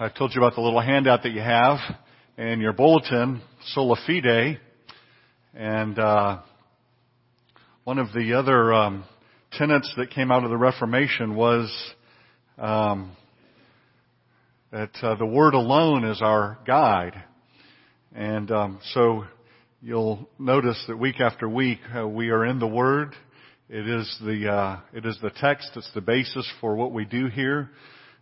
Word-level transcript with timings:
I 0.00 0.08
told 0.08 0.32
you 0.32 0.40
about 0.40 0.54
the 0.54 0.60
little 0.60 0.80
handout 0.80 1.24
that 1.24 1.30
you 1.30 1.40
have 1.40 1.78
in 2.36 2.60
your 2.60 2.72
bulletin, 2.72 3.42
Sola 3.72 3.96
Fide, 4.06 4.60
and 5.54 5.98
uh, 5.98 6.38
one 7.82 7.98
of 7.98 8.12
the 8.12 8.34
other 8.34 8.72
um, 8.72 9.04
tenets 9.50 9.92
that 9.96 10.10
came 10.10 10.30
out 10.30 10.44
of 10.44 10.50
the 10.50 10.56
Reformation 10.56 11.34
was 11.34 11.68
um, 12.58 13.16
that 14.70 14.92
uh, 15.02 15.16
the 15.16 15.26
Word 15.26 15.54
alone 15.54 16.04
is 16.04 16.22
our 16.22 16.60
guide, 16.64 17.20
and 18.14 18.52
um, 18.52 18.78
so 18.92 19.24
you'll 19.82 20.28
notice 20.38 20.80
that 20.86 20.96
week 20.96 21.20
after 21.20 21.48
week 21.48 21.80
uh, 21.92 22.06
we 22.06 22.28
are 22.28 22.46
in 22.46 22.60
the 22.60 22.68
Word. 22.68 23.16
It 23.68 23.88
is 23.88 24.16
the 24.24 24.48
uh, 24.48 24.80
it 24.92 25.04
is 25.04 25.18
the 25.20 25.30
text 25.40 25.70
that's 25.74 25.90
the 25.92 26.00
basis 26.00 26.48
for 26.60 26.76
what 26.76 26.92
we 26.92 27.04
do 27.04 27.26
here. 27.26 27.70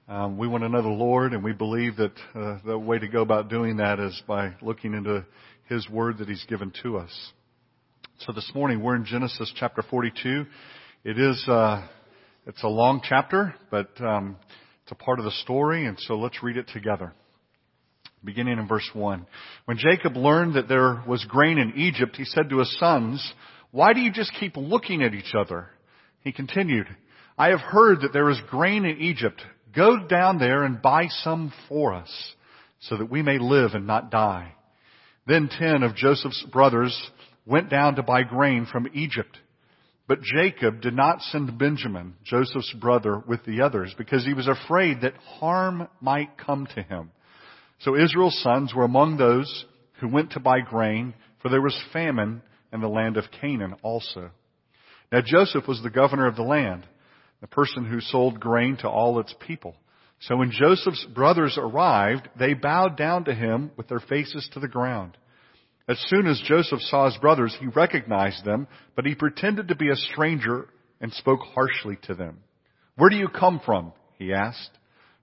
Um, 0.09 0.39
we 0.39 0.47
want 0.47 0.63
to 0.63 0.69
know 0.69 0.83
the 0.83 0.89
Lord, 0.89 1.33
and 1.33 1.43
we 1.43 1.53
believe 1.53 1.97
that 1.97 2.13
uh, 2.33 2.59
the 2.65 2.79
way 2.79 2.97
to 2.97 3.09
go 3.09 3.23
about 3.23 3.51
doing 3.51 3.79
that 3.79 3.99
is 3.99 4.23
by 4.25 4.53
looking 4.63 4.95
into 4.95 5.27
His 5.69 5.91
Word 5.91 6.19
that 6.19 6.29
He's 6.29 6.45
given 6.49 6.73
to 6.85 6.99
us. 6.99 7.11
So 8.21 8.33
this 8.33 8.49
morning 8.55 8.85
we're 8.85 8.95
in 8.95 9.05
Genesis 9.05 9.53
chapter 9.57 9.83
42. 9.83 10.47
It 11.03 11.19
is 11.19 11.45
uh, 11.49 11.89
it's 12.47 12.63
a 12.63 12.69
long 12.69 13.01
chapter, 13.03 13.57
but 13.69 14.01
um, 14.01 14.37
it's 14.85 14.93
a 14.93 14.95
part 14.95 15.19
of 15.19 15.25
the 15.25 15.33
story, 15.43 15.87
and 15.87 15.99
so 15.99 16.15
let's 16.15 16.41
read 16.41 16.57
it 16.57 16.69
together. 16.69 17.13
Beginning 18.25 18.61
in 18.61 18.69
verse 18.69 18.89
one, 18.93 19.27
when 19.65 19.77
Jacob 19.77 20.17
learned 20.17 20.55
that 20.55 20.69
there 20.69 21.03
was 21.09 21.25
grain 21.25 21.59
in 21.59 21.73
Egypt, 21.75 22.15
he 22.15 22.27
said 22.27 22.49
to 22.51 22.61
his 22.61 22.79
sons, 22.79 23.35
"Why 23.73 23.93
do 23.93 23.99
you 23.99 24.13
just 24.13 24.31
keep 24.39 24.57
looking 24.57 25.03
at 25.03 25.15
each 25.15 25.35
other?" 25.37 25.69
He 26.21 26.31
continued, 26.31 26.87
"I 27.37 27.49
have 27.49 27.59
heard 27.59 28.03
that 28.03 28.13
there 28.13 28.31
is 28.31 28.41
grain 28.49 28.85
in 28.85 29.01
Egypt." 29.01 29.43
Go 29.77 29.99
down 29.99 30.39
there 30.39 30.65
and 30.65 30.81
buy 30.81 31.09
some 31.09 31.53
for 31.69 31.93
us 31.93 32.11
so 32.81 32.97
that 32.97 33.11
we 33.11 33.23
may 33.23 33.39
live 33.39 33.73
and 33.75 33.87
not 33.87 34.11
die. 34.11 34.55
Then 35.27 35.49
ten 35.49 35.83
of 35.83 35.95
Joseph's 35.95 36.43
brothers 36.51 36.99
went 37.45 37.69
down 37.69 37.97
to 37.97 38.03
buy 38.03 38.23
grain 38.23 38.67
from 38.71 38.89
Egypt. 38.95 39.37
But 40.09 40.23
Jacob 40.23 40.81
did 40.81 40.95
not 40.95 41.21
send 41.21 41.59
Benjamin, 41.59 42.15
Joseph's 42.25 42.73
brother, 42.73 43.23
with 43.27 43.45
the 43.45 43.63
others 43.63 43.95
because 43.99 44.25
he 44.25 44.35
was 44.35 44.49
afraid 44.49 45.01
that 45.01 45.17
harm 45.17 45.89
might 46.01 46.39
come 46.39 46.67
to 46.75 46.83
him. 46.83 47.11
So 47.81 47.97
Israel's 47.97 48.41
sons 48.43 48.73
were 48.75 48.85
among 48.85 49.17
those 49.17 49.67
who 50.01 50.09
went 50.09 50.33
to 50.33 50.41
buy 50.41 50.61
grain, 50.61 51.13
for 51.43 51.49
there 51.51 51.61
was 51.61 51.79
famine 51.93 52.41
in 52.73 52.81
the 52.81 52.89
land 52.89 53.17
of 53.17 53.25
Canaan 53.41 53.75
also. 53.83 54.31
Now 55.13 55.21
Joseph 55.25 55.69
was 55.69 55.83
the 55.83 55.91
governor 55.91 56.27
of 56.27 56.37
the 56.37 56.43
land 56.43 56.87
the 57.47 57.55
person 57.55 57.85
who 57.85 58.01
sold 58.01 58.41
grain 58.41 58.77
to 58.77 58.89
all 58.89 59.21
its 59.21 59.33
people. 59.47 59.77
So 60.19 60.37
when 60.37 60.51
Joseph's 60.51 61.07
brothers 61.15 61.57
arrived, 61.57 62.29
they 62.37 62.55
bowed 62.55 62.97
down 62.97 63.27
to 63.27 63.35
him 63.35 63.71
with 63.77 63.87
their 63.87 64.01
faces 64.01 64.49
to 64.53 64.61
the 64.61 64.67
ground. 64.67 65.17
As 65.89 65.97
soon 66.09 66.27
as 66.27 66.43
Joseph 66.45 66.81
saw 66.81 67.05
his 67.09 67.17
brothers, 67.19 67.57
he 67.61 67.69
recognized 67.69 68.45
them, 68.45 68.67
but 68.97 69.07
he 69.07 69.15
pretended 69.15 69.69
to 69.69 69.77
be 69.77 69.91
a 69.91 69.97
stranger 69.97 70.69
and 71.01 71.13
spoke 71.13 71.39
harshly 71.55 71.97
to 72.09 72.15
them. 72.15 72.39
Where 72.97 73.11
do 73.11 73.17
you 73.17 73.29
come 73.29 73.61
from? 73.65 73.93
he 74.19 74.33
asked. 74.33 74.71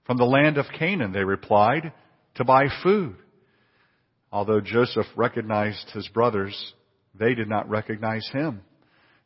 From 0.06 0.16
the 0.16 0.24
land 0.24 0.56
of 0.56 0.64
Canaan, 0.78 1.12
they 1.12 1.24
replied, 1.24 1.92
to 2.36 2.44
buy 2.44 2.68
food. 2.82 3.16
Although 4.32 4.62
Joseph 4.62 5.06
recognized 5.14 5.90
his 5.90 6.08
brothers, 6.08 6.72
they 7.14 7.34
did 7.34 7.50
not 7.50 7.68
recognize 7.68 8.26
him. 8.32 8.62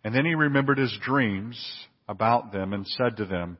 And 0.02 0.12
then 0.12 0.24
he 0.24 0.34
remembered 0.34 0.78
his 0.78 0.96
dreams 1.00 1.86
about 2.08 2.52
them 2.52 2.72
and 2.72 2.86
said 2.86 3.16
to 3.18 3.24
them, 3.24 3.58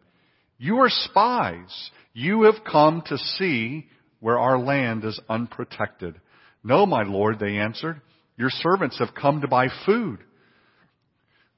You 0.59 0.79
are 0.79 0.89
spies. 0.89 1.91
You 2.15 2.43
have 2.43 2.65
come 2.65 3.03
to 3.07 3.19
see 3.19 3.87
where 4.21 4.39
our 4.39 4.59
land 4.59 5.05
is 5.05 5.21
unprotected. 5.29 6.21
No, 6.65 6.87
my 6.87 7.03
lord, 7.03 7.39
they 7.39 7.59
answered. 7.59 8.01
Your 8.37 8.51
servants 8.51 8.99
have 8.99 9.15
come 9.15 9.41
to 9.41 9.49
buy 9.49 9.69
food. 9.87 10.19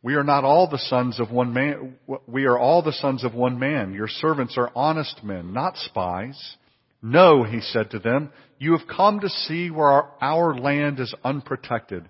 We 0.03 0.15
are 0.15 0.25
not 0.25 0.45
all 0.45 0.69
the 0.69 0.79
sons 0.79 1.21
of 1.21 1.31
one 1.31 1.53
man. 1.53 1.97
We 2.27 2.45
are 2.45 2.59
all 2.59 2.83
the 2.83 2.93
sons 2.93 3.23
of 3.23 3.35
one 3.35 3.59
man. 3.59 3.93
Your 3.93 4.09
servants 4.09 4.57
are 4.57 4.71
honest 4.75 5.23
men, 5.23 5.53
not 5.53 5.77
spies. 5.77 6.57
No, 7.03 7.45
he 7.45 7.61
said 7.61 7.91
to 7.91 7.99
them, 7.99 8.31
you 8.59 8.77
have 8.77 8.87
come 8.87 9.21
to 9.21 9.29
see 9.29 9.71
where 9.71 9.89
our, 9.89 10.11
our 10.21 10.59
land 10.59 11.01
is 11.01 11.15
unprotected. 11.25 12.09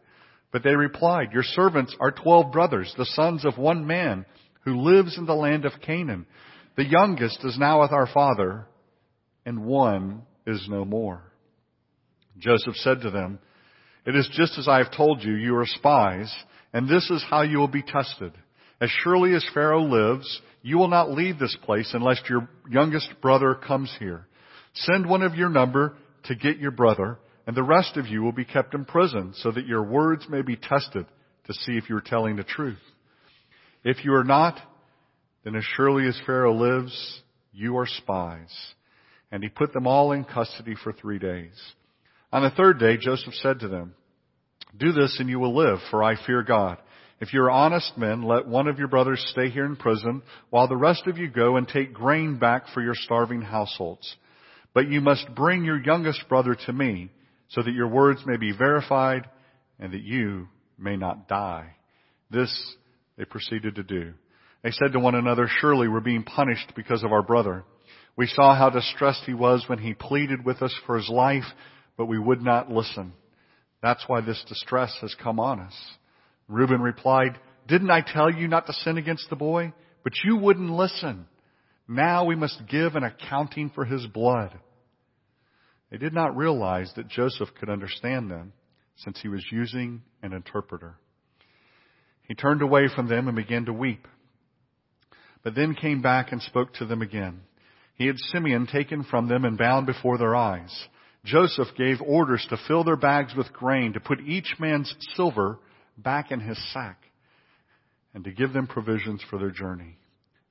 But 0.52 0.64
they 0.64 0.74
replied, 0.74 1.32
your 1.32 1.44
servants 1.44 1.94
are 2.00 2.10
twelve 2.10 2.50
brothers, 2.52 2.92
the 2.98 3.06
sons 3.06 3.44
of 3.44 3.56
one 3.56 3.86
man 3.86 4.26
who 4.64 4.80
lives 4.80 5.16
in 5.16 5.26
the 5.26 5.34
land 5.34 5.64
of 5.64 5.80
Canaan. 5.84 6.26
The 6.76 6.84
youngest 6.84 7.44
is 7.44 7.58
now 7.58 7.82
with 7.82 7.92
our 7.92 8.06
father, 8.06 8.66
and 9.44 9.64
one 9.64 10.22
is 10.46 10.66
no 10.68 10.84
more. 10.84 11.22
Joseph 12.38 12.76
said 12.76 13.02
to 13.02 13.10
them, 13.10 13.38
It 14.06 14.16
is 14.16 14.28
just 14.32 14.58
as 14.58 14.68
I 14.68 14.78
have 14.78 14.94
told 14.94 15.22
you, 15.22 15.34
you 15.34 15.56
are 15.56 15.66
spies, 15.66 16.32
and 16.72 16.88
this 16.88 17.10
is 17.10 17.24
how 17.28 17.42
you 17.42 17.58
will 17.58 17.68
be 17.68 17.82
tested. 17.82 18.32
As 18.80 18.90
surely 19.02 19.34
as 19.34 19.46
Pharaoh 19.52 19.82
lives, 19.82 20.40
you 20.62 20.78
will 20.78 20.88
not 20.88 21.10
leave 21.10 21.38
this 21.38 21.56
place 21.62 21.90
unless 21.92 22.20
your 22.28 22.48
youngest 22.68 23.12
brother 23.20 23.54
comes 23.54 23.94
here. 23.98 24.26
Send 24.74 25.08
one 25.08 25.22
of 25.22 25.34
your 25.34 25.48
number 25.48 25.96
to 26.24 26.34
get 26.34 26.58
your 26.58 26.70
brother, 26.70 27.18
and 27.46 27.56
the 27.56 27.62
rest 27.62 27.96
of 27.96 28.06
you 28.06 28.22
will 28.22 28.32
be 28.32 28.44
kept 28.44 28.74
in 28.74 28.84
prison 28.84 29.32
so 29.36 29.50
that 29.50 29.66
your 29.66 29.82
words 29.82 30.26
may 30.28 30.42
be 30.42 30.56
tested 30.56 31.06
to 31.46 31.52
see 31.52 31.72
if 31.72 31.90
you 31.90 31.96
are 31.96 32.02
telling 32.02 32.36
the 32.36 32.44
truth. 32.44 32.78
If 33.84 34.04
you 34.04 34.14
are 34.14 34.24
not, 34.24 34.60
then 35.44 35.56
as 35.56 35.64
surely 35.76 36.06
as 36.06 36.20
Pharaoh 36.26 36.54
lives, 36.54 37.22
you 37.52 37.78
are 37.78 37.86
spies. 37.86 38.54
And 39.32 39.42
he 39.42 39.48
put 39.48 39.72
them 39.72 39.86
all 39.86 40.12
in 40.12 40.24
custody 40.24 40.74
for 40.82 40.92
three 40.92 41.18
days. 41.18 41.54
On 42.32 42.42
the 42.42 42.50
third 42.50 42.78
day, 42.78 42.96
Joseph 42.96 43.34
said 43.34 43.60
to 43.60 43.68
them, 43.68 43.94
Do 44.76 44.92
this 44.92 45.16
and 45.18 45.28
you 45.28 45.38
will 45.38 45.56
live, 45.56 45.78
for 45.90 46.02
I 46.02 46.14
fear 46.26 46.42
God. 46.42 46.78
If 47.20 47.32
you 47.34 47.42
are 47.42 47.50
honest 47.50 47.98
men, 47.98 48.22
let 48.22 48.46
one 48.46 48.66
of 48.66 48.78
your 48.78 48.88
brothers 48.88 49.24
stay 49.30 49.50
here 49.50 49.66
in 49.66 49.76
prison, 49.76 50.22
while 50.48 50.68
the 50.68 50.76
rest 50.76 51.06
of 51.06 51.18
you 51.18 51.28
go 51.28 51.56
and 51.56 51.68
take 51.68 51.92
grain 51.92 52.38
back 52.38 52.64
for 52.72 52.82
your 52.82 52.94
starving 52.94 53.42
households. 53.42 54.16
But 54.72 54.88
you 54.88 55.00
must 55.00 55.34
bring 55.34 55.64
your 55.64 55.82
youngest 55.82 56.28
brother 56.28 56.56
to 56.66 56.72
me, 56.72 57.10
so 57.48 57.62
that 57.62 57.74
your 57.74 57.88
words 57.88 58.22
may 58.24 58.36
be 58.36 58.52
verified, 58.52 59.28
and 59.78 59.92
that 59.92 60.02
you 60.02 60.48
may 60.78 60.96
not 60.96 61.28
die. 61.28 61.74
This 62.30 62.76
they 63.20 63.26
proceeded 63.26 63.74
to 63.74 63.82
do. 63.82 64.14
They 64.64 64.70
said 64.70 64.94
to 64.94 64.98
one 64.98 65.14
another, 65.14 65.46
surely 65.46 65.88
we're 65.88 66.00
being 66.00 66.22
punished 66.22 66.72
because 66.74 67.04
of 67.04 67.12
our 67.12 67.22
brother. 67.22 67.64
We 68.16 68.26
saw 68.26 68.56
how 68.56 68.70
distressed 68.70 69.24
he 69.26 69.34
was 69.34 69.62
when 69.66 69.78
he 69.78 69.92
pleaded 69.92 70.42
with 70.42 70.62
us 70.62 70.74
for 70.86 70.96
his 70.96 71.10
life, 71.10 71.44
but 71.98 72.06
we 72.06 72.18
would 72.18 72.40
not 72.40 72.70
listen. 72.70 73.12
That's 73.82 74.02
why 74.06 74.22
this 74.22 74.42
distress 74.48 74.96
has 75.02 75.14
come 75.22 75.38
on 75.38 75.60
us. 75.60 75.74
Reuben 76.48 76.80
replied, 76.80 77.38
didn't 77.68 77.90
I 77.90 78.00
tell 78.00 78.32
you 78.32 78.48
not 78.48 78.66
to 78.68 78.72
sin 78.72 78.96
against 78.96 79.28
the 79.28 79.36
boy? 79.36 79.74
But 80.02 80.14
you 80.24 80.38
wouldn't 80.38 80.70
listen. 80.70 81.26
Now 81.86 82.24
we 82.24 82.36
must 82.36 82.62
give 82.70 82.94
an 82.94 83.04
accounting 83.04 83.68
for 83.74 83.84
his 83.84 84.06
blood. 84.06 84.58
They 85.90 85.98
did 85.98 86.14
not 86.14 86.38
realize 86.38 86.90
that 86.96 87.08
Joseph 87.08 87.50
could 87.58 87.68
understand 87.68 88.30
them 88.30 88.54
since 88.96 89.20
he 89.20 89.28
was 89.28 89.44
using 89.52 90.00
an 90.22 90.32
interpreter. 90.32 90.96
He 92.30 92.36
turned 92.36 92.62
away 92.62 92.86
from 92.86 93.08
them 93.08 93.26
and 93.26 93.34
began 93.34 93.64
to 93.64 93.72
weep. 93.72 94.06
But 95.42 95.56
then 95.56 95.74
came 95.74 96.00
back 96.00 96.30
and 96.30 96.40
spoke 96.40 96.72
to 96.74 96.86
them 96.86 97.02
again. 97.02 97.40
He 97.96 98.06
had 98.06 98.20
Simeon 98.20 98.68
taken 98.68 99.02
from 99.02 99.26
them 99.26 99.44
and 99.44 99.58
bound 99.58 99.86
before 99.86 100.16
their 100.16 100.36
eyes. 100.36 100.70
Joseph 101.24 101.66
gave 101.76 102.00
orders 102.00 102.46
to 102.48 102.56
fill 102.68 102.84
their 102.84 102.94
bags 102.94 103.34
with 103.36 103.52
grain, 103.52 103.94
to 103.94 104.00
put 104.00 104.20
each 104.20 104.54
man's 104.60 104.94
silver 105.16 105.58
back 105.98 106.30
in 106.30 106.38
his 106.38 106.56
sack, 106.72 107.02
and 108.14 108.22
to 108.22 108.30
give 108.30 108.52
them 108.52 108.68
provisions 108.68 109.24
for 109.28 109.36
their 109.36 109.50
journey. 109.50 109.98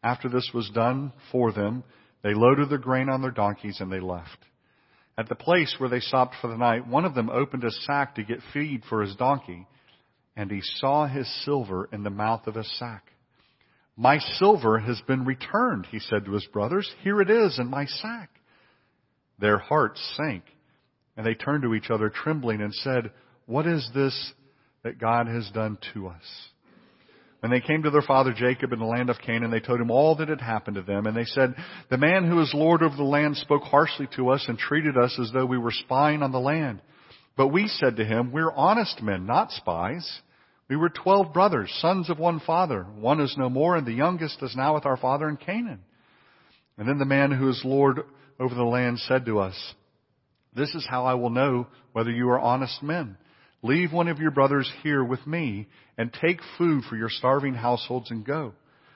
After 0.04 0.28
this 0.28 0.52
was 0.54 0.70
done 0.72 1.14
for 1.32 1.54
them, 1.54 1.86
they 2.24 2.34
loaded 2.34 2.70
the 2.70 2.78
grain 2.78 3.08
on 3.08 3.22
their 3.22 3.32
donkeys 3.32 3.80
and 3.80 3.90
they 3.90 4.02
left. 4.02 4.38
At 5.18 5.30
the 5.30 5.36
place 5.36 5.74
where 5.78 5.90
they 5.90 6.02
stopped 6.02 6.36
for 6.42 6.50
the 6.50 6.58
night, 6.58 6.86
one 6.86 7.06
of 7.06 7.16
them 7.16 7.30
opened 7.30 7.64
a 7.64 7.72
sack 7.72 8.16
to 8.16 8.24
get 8.24 8.40
feed 8.52 8.84
for 8.90 9.02
his 9.02 9.16
donkey 9.16 9.66
and 10.40 10.50
he 10.50 10.62
saw 10.62 11.06
his 11.06 11.28
silver 11.44 11.90
in 11.92 12.04
the 12.04 12.10
mouth 12.10 12.48
of 12.48 12.56
his 12.56 12.80
sack. 12.80 13.04
My 13.98 14.20
silver 14.20 14.80
has 14.80 15.02
been 15.06 15.26
returned, 15.26 15.86
he 15.88 16.00
said 16.00 16.24
to 16.24 16.32
his 16.32 16.46
brothers. 16.46 16.90
Here 17.04 17.20
it 17.20 17.30
is 17.30 17.60
in 17.60 17.70
my 17.70 17.84
sack. 17.84 18.30
Their 19.38 19.58
hearts 19.58 20.00
sank, 20.16 20.44
and 21.18 21.26
they 21.26 21.34
turned 21.34 21.64
to 21.64 21.74
each 21.74 21.90
other 21.90 22.10
trembling 22.10 22.62
and 22.62 22.74
said, 22.74 23.12
What 23.48 23.68
is 23.68 23.92
this 23.94 24.32
that 24.84 24.98
God 24.98 25.28
has 25.28 25.52
done 25.54 25.78
to 25.94 26.08
us? 26.08 26.24
When 27.42 27.52
they 27.52 27.60
came 27.60 27.84
to 27.84 27.90
their 27.90 28.02
father 28.02 28.32
Jacob 28.32 28.72
in 28.72 28.80
the 28.80 28.86
land 28.86 29.10
of 29.10 29.20
Canaan, 29.20 29.52
they 29.52 29.60
told 29.60 29.82
him 29.82 29.92
all 29.92 30.16
that 30.16 30.30
had 30.30 30.40
happened 30.40 30.76
to 30.76 30.84
them, 30.84 31.06
and 31.06 31.18
they 31.18 31.26
said, 31.26 31.54
The 31.90 31.98
man 31.98 32.26
who 32.26 32.40
is 32.40 32.54
Lord 32.54 32.82
over 32.82 32.96
the 32.96 33.04
land 33.04 33.36
spoke 33.36 33.64
harshly 33.64 34.08
to 34.16 34.30
us 34.30 34.46
and 34.48 34.58
treated 34.58 34.98
us 34.98 35.20
as 35.20 35.32
though 35.34 35.46
we 35.46 35.58
were 35.58 35.72
spying 35.72 36.24
on 36.24 36.32
the 36.32 36.40
land. 36.40 36.82
But 37.36 37.50
we 37.50 37.68
said 37.68 37.98
to 37.98 38.06
him, 38.06 38.32
We're 38.32 38.54
honest 38.54 39.02
men, 39.02 39.26
not 39.26 39.52
spies. 39.52 40.22
We 40.70 40.76
were 40.76 40.90
twelve 40.90 41.34
brothers, 41.34 41.76
sons 41.82 42.10
of 42.10 42.20
one 42.20 42.40
father. 42.40 42.84
One 42.84 43.20
is 43.20 43.36
no 43.38 43.50
more, 43.50 43.76
and 43.76 43.88
the 43.88 43.92
youngest 43.92 44.42
is 44.44 44.56
now 44.56 44.76
with 44.76 44.86
our 44.86 44.98
father 44.98 45.28
in 45.28 45.38
Canaan. 45.38 45.80
And 46.78 46.88
then 46.88 47.00
the 47.00 47.06
man 47.06 47.32
who 47.32 47.50
is 47.50 47.62
Lord 47.66 48.02
over 48.40 48.54
the 48.54 48.64
land 48.64 49.00
said 49.00 49.26
to 49.26 49.40
us, 49.40 49.56
This 50.56 50.74
is 50.76 50.88
how 50.88 51.06
I 51.06 51.16
will 51.16 51.32
know 51.32 51.68
whether 51.92 52.12
you 52.12 52.30
are 52.30 52.40
honest 52.40 52.84
men. 52.84 53.18
Leave 53.64 53.92
one 53.92 54.08
of 54.08 54.20
your 54.20 54.32
brothers 54.32 54.72
here 54.84 55.04
with 55.04 55.26
me 55.28 55.68
and 55.98 56.14
take 56.14 56.40
food 56.58 56.84
for 56.88 56.96
your 56.96 57.10
starving 57.10 57.56
households 57.56 58.12
and 58.12 58.26
go. 58.26 58.54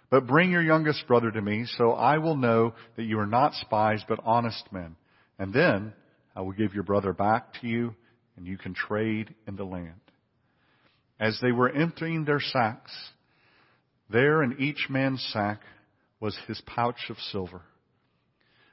But 0.10 0.28
bring 0.28 0.52
your 0.52 0.62
youngest 0.62 1.08
brother 1.08 1.32
to 1.32 1.42
me 1.42 1.66
so 1.78 1.92
I 1.92 2.20
will 2.20 2.38
know 2.38 2.74
that 2.96 3.04
you 3.04 3.20
are 3.20 3.26
not 3.26 3.56
spies 3.56 4.04
but 4.08 4.20
honest 4.24 4.64
men. 4.72 4.96
And 5.40 5.52
then 5.52 5.92
I 6.36 6.42
will 6.42 6.54
give 6.54 6.74
your 6.74 6.84
brother 6.84 7.14
back 7.14 7.60
to 7.62 7.68
you 7.68 7.96
and 8.38 8.46
you 8.46 8.58
can 8.58 8.74
trade 8.74 9.34
in 9.48 9.56
the 9.56 9.66
land. 9.66 10.03
As 11.24 11.40
they 11.42 11.54
were 11.54 11.70
emptying 11.70 12.26
their 12.26 12.42
sacks, 12.42 12.92
there 14.10 14.44
in 14.44 14.60
each 14.60 14.88
man's 14.90 15.26
sack 15.32 15.62
was 16.20 16.38
his 16.48 16.62
pouch 16.66 17.10
of 17.10 17.16
silver. 17.32 17.62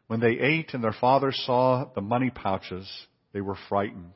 When 0.08 0.19
they 0.19 0.32
ate 0.32 0.75
and 0.75 0.82
their 0.82 0.97
father 1.00 1.31
saw 1.31 1.85
the 1.94 2.00
money 2.00 2.29
pouches, 2.29 2.91
they 3.32 3.41
were 3.41 3.56
frightened. 3.69 4.14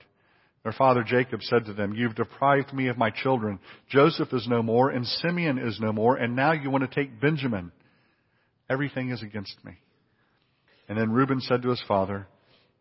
Their 0.65 0.73
father 0.73 1.05
Jacob 1.05 1.43
said 1.43 1.67
to 1.67 1.75
them, 1.75 1.95
You've 1.95 2.17
deprived 2.17 2.73
me 2.73 2.89
of 2.89 2.99
my 2.99 3.11
children. 3.11 3.61
Joseph 3.89 4.33
is 4.33 4.49
no 4.49 4.65
more, 4.65 4.91
and 4.91 5.07
Simeon 5.07 5.59
is 5.59 5.79
no 5.79 5.93
more, 5.93 6.17
and 6.17 6.35
now 6.35 6.51
you 6.51 6.71
want 6.71 6.91
to 6.91 6.93
take 6.93 7.21
Benjamin. 7.21 7.71
Everything 8.69 9.11
is 9.11 9.23
against 9.23 9.65
me. 9.65 9.75
And 10.89 10.99
then 10.99 11.13
Reuben 11.13 11.41
said 11.41 11.63
to 11.63 11.71
his 11.71 11.85
father, 11.87 12.27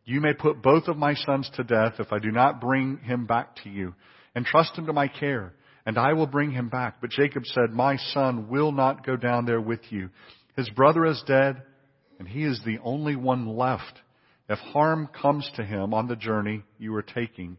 You 0.04 0.20
may 0.20 0.34
put 0.34 0.64
both 0.64 0.88
of 0.88 0.98
my 0.98 1.14
sons 1.14 1.48
to 1.58 1.64
death 1.64 2.00
if 2.00 2.12
I 2.12 2.18
do 2.18 2.32
not 2.32 2.60
bring 2.60 2.98
him 3.04 3.28
back 3.28 3.58
to 3.58 3.70
you, 3.70 3.94
and 4.35 4.45
trust 4.45 4.75
him 4.77 4.88
to 4.88 4.94
my 4.94 5.07
care, 5.07 5.53
and 5.85 5.97
I 5.97 6.13
will 6.13 6.27
bring 6.27 6.51
him 6.51 6.69
back. 6.69 6.97
But 7.01 7.12
Jacob 7.12 7.45
said, 7.45 7.71
My 7.71 7.97
son 7.97 8.50
will 8.50 8.71
not 8.71 9.06
go 9.06 9.15
down 9.15 9.45
there 9.45 9.62
with 9.62 9.81
you. 9.89 10.09
His 10.56 10.69
brother 10.69 11.06
is 11.06 11.24
dead, 11.27 11.62
and 12.19 12.27
he 12.27 12.44
is 12.44 12.59
the 12.65 12.80
only 12.83 13.15
one 13.15 13.47
left. 13.47 14.00
If 14.50 14.59
harm 14.59 15.07
comes 15.07 15.50
to 15.56 15.63
him 15.63 15.94
on 15.94 16.07
the 16.07 16.15
journey 16.15 16.63
you 16.77 16.94
are 16.95 17.01
taking, 17.01 17.57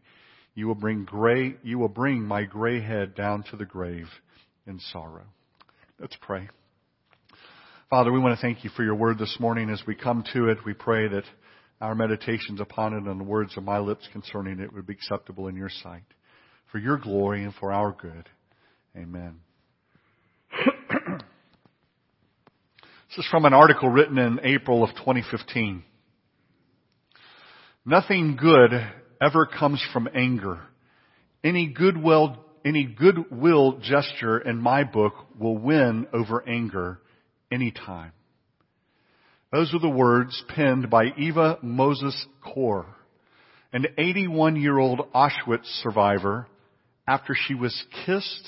you 0.53 0.67
will 0.67 0.75
bring 0.75 1.03
gray, 1.03 1.55
you 1.63 1.77
will 1.77 1.89
bring 1.89 2.23
my 2.23 2.43
gray 2.43 2.81
head 2.81 3.15
down 3.15 3.43
to 3.51 3.57
the 3.57 3.65
grave 3.65 4.07
in 4.65 4.79
sorrow. 4.79 5.25
Let's 5.99 6.17
pray. 6.21 6.49
Father, 7.89 8.11
we 8.11 8.19
want 8.19 8.37
to 8.37 8.41
thank 8.41 8.63
you 8.63 8.69
for 8.71 8.83
your 8.83 8.95
word 8.95 9.17
this 9.17 9.37
morning. 9.39 9.69
As 9.69 9.81
we 9.85 9.95
come 9.95 10.23
to 10.33 10.49
it, 10.49 10.57
we 10.65 10.73
pray 10.73 11.07
that 11.07 11.23
our 11.81 11.95
meditations 11.95 12.61
upon 12.61 12.93
it 12.93 13.03
and 13.03 13.19
the 13.19 13.23
words 13.23 13.57
of 13.57 13.63
my 13.63 13.79
lips 13.79 14.07
concerning 14.11 14.59
it 14.59 14.73
would 14.73 14.87
be 14.87 14.93
acceptable 14.93 15.47
in 15.47 15.55
your 15.55 15.69
sight. 15.69 16.03
For 16.71 16.79
your 16.79 16.97
glory 16.97 17.43
and 17.43 17.53
for 17.53 17.71
our 17.71 17.91
good. 17.91 18.27
Amen. 18.97 19.35
this 20.89 21.21
is 23.17 23.27
from 23.29 23.45
an 23.45 23.53
article 23.53 23.89
written 23.89 24.17
in 24.17 24.39
April 24.43 24.83
of 24.83 24.89
2015. 24.91 25.83
Nothing 27.85 28.35
good 28.35 28.71
ever 29.21 29.45
comes 29.45 29.83
from 29.93 30.09
anger. 30.13 30.59
Any 31.43 31.67
goodwill, 31.67 32.43
any 32.65 32.85
goodwill 32.85 33.79
gesture 33.79 34.39
in 34.39 34.57
my 34.57 34.83
book 34.83 35.13
will 35.37 35.57
win 35.57 36.07
over 36.11 36.47
anger 36.47 36.99
anytime. 37.51 38.11
Those 39.51 39.73
are 39.73 39.79
the 39.79 39.89
words 39.89 40.43
penned 40.49 40.89
by 40.89 41.05
Eva 41.17 41.59
Moses 41.61 42.25
Kor, 42.43 42.87
an 43.71 43.85
81 43.97 44.55
year 44.55 44.79
old 44.79 45.01
Auschwitz 45.13 45.65
survivor 45.83 46.47
after 47.07 47.35
she 47.35 47.53
was 47.53 47.83
kissed 48.05 48.47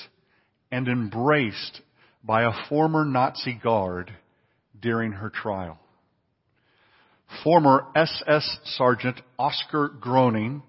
and 0.72 0.88
embraced 0.88 1.82
by 2.24 2.44
a 2.44 2.68
former 2.70 3.06
Nazi 3.06 3.60
guard 3.62 4.12
during 4.80 5.14
her 5.14 5.30
trial. 5.30 5.80
Former 7.44 7.86
SS 7.96 8.60
Sergeant 8.78 9.20
Oskar 9.38 9.90
Groening 10.00 10.64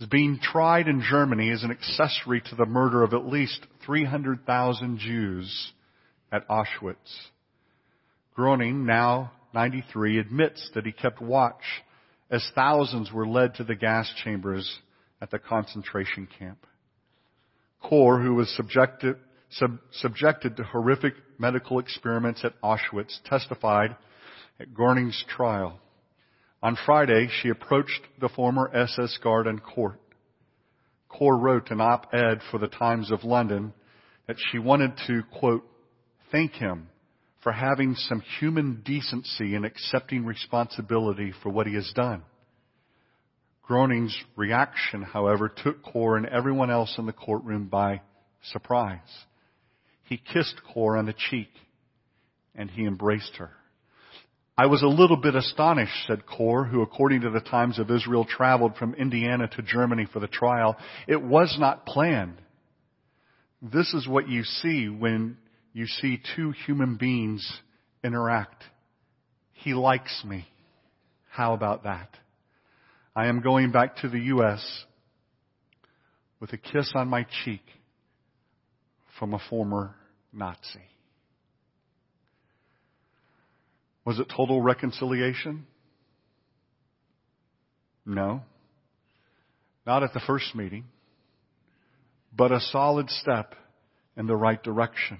is 0.00 0.08
being 0.08 0.38
tried 0.42 0.88
in 0.88 1.02
Germany 1.02 1.50
as 1.50 1.62
an 1.62 1.70
accessory 1.70 2.40
to 2.40 2.56
the 2.56 2.66
murder 2.66 3.02
of 3.02 3.12
at 3.12 3.26
least 3.26 3.66
300,000 3.84 4.98
Jews 4.98 5.72
at 6.32 6.48
Auschwitz. 6.48 6.96
Groening, 8.34 8.86
now 8.86 9.32
93, 9.52 10.18
admits 10.18 10.70
that 10.74 10.86
he 10.86 10.92
kept 10.92 11.20
watch 11.20 11.62
as 12.30 12.48
thousands 12.54 13.12
were 13.12 13.26
led 13.26 13.54
to 13.56 13.64
the 13.64 13.74
gas 13.74 14.10
chambers 14.24 14.78
at 15.20 15.30
the 15.30 15.38
concentration 15.38 16.28
camp. 16.38 16.66
Kor, 17.82 18.20
who 18.20 18.34
was 18.34 18.54
subjected, 18.56 19.16
sub, 19.50 19.78
subjected 19.92 20.56
to 20.56 20.64
horrific 20.64 21.14
medical 21.38 21.78
experiments 21.78 22.44
at 22.44 22.60
Auschwitz, 22.62 23.18
testified 23.24 23.96
at 24.58 24.74
Groening's 24.74 25.24
trial. 25.28 25.78
On 26.62 26.76
Friday, 26.84 27.28
she 27.40 27.48
approached 27.48 28.02
the 28.20 28.28
former 28.28 28.70
SS 28.74 29.18
guard 29.22 29.46
in 29.46 29.58
court. 29.58 30.00
Kor 31.08 31.36
wrote 31.36 31.70
an 31.70 31.80
op-ed 31.80 32.40
for 32.50 32.58
the 32.58 32.68
Times 32.68 33.10
of 33.10 33.24
London 33.24 33.72
that 34.26 34.36
she 34.50 34.58
wanted 34.58 34.92
to, 35.06 35.22
quote, 35.38 35.64
thank 36.30 36.52
him 36.52 36.88
for 37.42 37.52
having 37.52 37.94
some 37.94 38.22
human 38.38 38.82
decency 38.84 39.54
in 39.54 39.64
accepting 39.64 40.24
responsibility 40.24 41.32
for 41.42 41.48
what 41.48 41.66
he 41.66 41.74
has 41.74 41.90
done. 41.94 42.22
Groening's 43.70 44.20
reaction, 44.34 45.00
however, 45.00 45.48
took 45.48 45.80
Kor 45.84 46.16
and 46.16 46.26
everyone 46.26 46.72
else 46.72 46.92
in 46.98 47.06
the 47.06 47.12
courtroom 47.12 47.68
by 47.68 48.00
surprise. 48.50 48.98
He 50.02 50.16
kissed 50.16 50.60
Kor 50.74 50.96
on 50.96 51.06
the 51.06 51.14
cheek 51.30 51.50
and 52.56 52.68
he 52.68 52.84
embraced 52.84 53.36
her. 53.36 53.50
I 54.58 54.66
was 54.66 54.82
a 54.82 54.88
little 54.88 55.16
bit 55.16 55.36
astonished, 55.36 56.08
said 56.08 56.26
Kor, 56.26 56.64
who 56.64 56.82
according 56.82 57.20
to 57.20 57.30
the 57.30 57.38
Times 57.38 57.78
of 57.78 57.92
Israel 57.92 58.24
traveled 58.24 58.74
from 58.74 58.94
Indiana 58.94 59.46
to 59.46 59.62
Germany 59.62 60.08
for 60.12 60.18
the 60.18 60.26
trial. 60.26 60.76
It 61.06 61.22
was 61.22 61.56
not 61.56 61.86
planned. 61.86 62.42
This 63.62 63.94
is 63.94 64.08
what 64.08 64.28
you 64.28 64.42
see 64.42 64.88
when 64.88 65.36
you 65.72 65.86
see 65.86 66.20
two 66.34 66.50
human 66.66 66.96
beings 66.96 67.48
interact. 68.02 68.64
He 69.52 69.74
likes 69.74 70.24
me. 70.24 70.48
How 71.30 71.54
about 71.54 71.84
that? 71.84 72.08
I 73.14 73.26
am 73.26 73.40
going 73.40 73.72
back 73.72 73.96
to 73.98 74.08
the 74.08 74.20
U.S. 74.20 74.84
with 76.38 76.52
a 76.52 76.56
kiss 76.56 76.92
on 76.94 77.08
my 77.08 77.26
cheek 77.44 77.62
from 79.18 79.34
a 79.34 79.40
former 79.50 79.96
Nazi. 80.32 80.86
Was 84.04 84.18
it 84.20 84.32
total 84.34 84.62
reconciliation? 84.62 85.66
No. 88.06 88.42
Not 89.86 90.02
at 90.04 90.12
the 90.14 90.20
first 90.26 90.54
meeting, 90.54 90.84
but 92.34 92.52
a 92.52 92.60
solid 92.60 93.10
step 93.10 93.54
in 94.16 94.26
the 94.26 94.36
right 94.36 94.62
direction. 94.62 95.18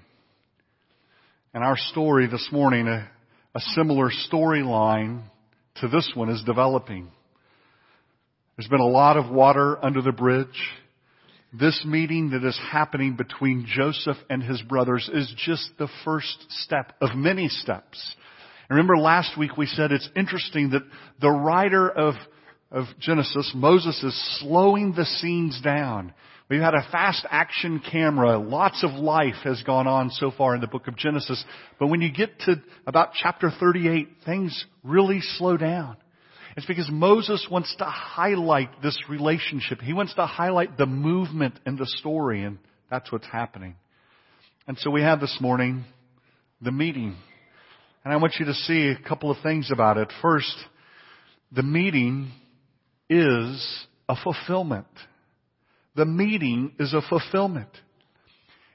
And 1.53 1.63
our 1.63 1.77
story 1.77 2.27
this 2.27 2.47
morning, 2.53 2.87
a, 2.87 3.09
a 3.53 3.59
similar 3.75 4.09
storyline 4.31 5.23
to 5.75 5.89
this 5.89 6.09
one 6.15 6.29
is 6.29 6.41
developing. 6.43 7.11
There's 8.61 8.69
been 8.69 8.79
a 8.79 8.85
lot 8.85 9.17
of 9.17 9.31
water 9.31 9.83
under 9.83 10.03
the 10.03 10.11
bridge. 10.11 10.69
This 11.51 11.83
meeting 11.83 12.29
that 12.29 12.43
is 12.43 12.59
happening 12.71 13.15
between 13.15 13.65
Joseph 13.67 14.17
and 14.29 14.43
his 14.43 14.61
brothers 14.61 15.09
is 15.11 15.33
just 15.35 15.71
the 15.79 15.89
first 16.05 16.45
step 16.49 16.93
of 17.01 17.15
many 17.15 17.47
steps 17.47 18.15
Remember 18.71 18.97
last 18.97 19.37
week 19.37 19.57
we 19.57 19.65
said 19.65 19.91
it's 19.91 20.09
interesting 20.15 20.69
that 20.69 20.83
the 21.19 21.29
writer 21.29 21.89
of, 21.89 22.13
of 22.71 22.85
Genesis, 23.01 23.51
Moses, 23.53 24.01
is 24.01 24.39
slowing 24.39 24.93
the 24.93 25.03
scenes 25.03 25.59
down. 25.61 26.13
We've 26.49 26.61
had 26.61 26.73
a 26.73 26.87
fast 26.89 27.25
action 27.29 27.81
camera. 27.91 28.37
Lots 28.37 28.81
of 28.81 28.91
life 28.91 29.35
has 29.43 29.61
gone 29.63 29.87
on 29.87 30.09
so 30.09 30.31
far 30.31 30.55
in 30.55 30.61
the 30.61 30.67
book 30.67 30.87
of 30.87 30.95
Genesis. 30.95 31.43
But 31.79 31.87
when 31.87 31.99
you 31.99 32.13
get 32.13 32.39
to 32.45 32.61
about 32.87 33.11
chapter 33.13 33.51
38, 33.51 34.07
things 34.25 34.65
really 34.85 35.19
slow 35.19 35.57
down. 35.57 35.97
It's 36.57 36.65
because 36.65 36.89
Moses 36.91 37.47
wants 37.49 37.75
to 37.77 37.85
highlight 37.85 38.81
this 38.81 38.97
relationship. 39.09 39.81
He 39.81 39.93
wants 39.93 40.13
to 40.15 40.25
highlight 40.25 40.77
the 40.77 40.85
movement 40.85 41.59
in 41.65 41.77
the 41.77 41.85
story, 41.85 42.43
and 42.43 42.57
that's 42.89 43.11
what's 43.11 43.27
happening. 43.27 43.75
And 44.67 44.77
so 44.77 44.91
we 44.91 45.01
have 45.01 45.19
this 45.19 45.37
morning 45.39 45.85
the 46.61 46.71
meeting 46.71 47.15
and 48.03 48.13
I 48.13 48.17
want 48.17 48.35
you 48.39 48.45
to 48.45 48.53
see 48.53 48.87
a 48.89 49.07
couple 49.07 49.29
of 49.29 49.37
things 49.43 49.69
about 49.71 49.97
it. 49.97 50.11
First, 50.21 50.55
the 51.51 51.63
meeting 51.63 52.31
is 53.09 53.85
a 54.09 54.15
fulfillment. 54.15 54.87
The 55.95 56.05
meeting 56.05 56.73
is 56.79 56.93
a 56.93 57.01
fulfillment. 57.07 57.69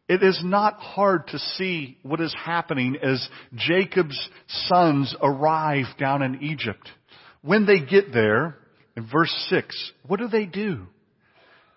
It 0.08 0.22
is 0.22 0.40
not 0.44 0.78
hard 0.78 1.26
to 1.28 1.38
see 1.38 1.98
what 2.02 2.20
is 2.20 2.34
happening 2.44 2.96
as 3.02 3.28
Jacob's 3.56 4.28
sons 4.46 5.16
arrive 5.20 5.86
down 5.98 6.22
in 6.22 6.42
Egypt. 6.42 6.88
When 7.46 7.64
they 7.64 7.78
get 7.78 8.12
there, 8.12 8.56
in 8.96 9.08
verse 9.08 9.32
6, 9.50 9.92
what 10.08 10.18
do 10.18 10.26
they 10.26 10.46
do? 10.46 10.86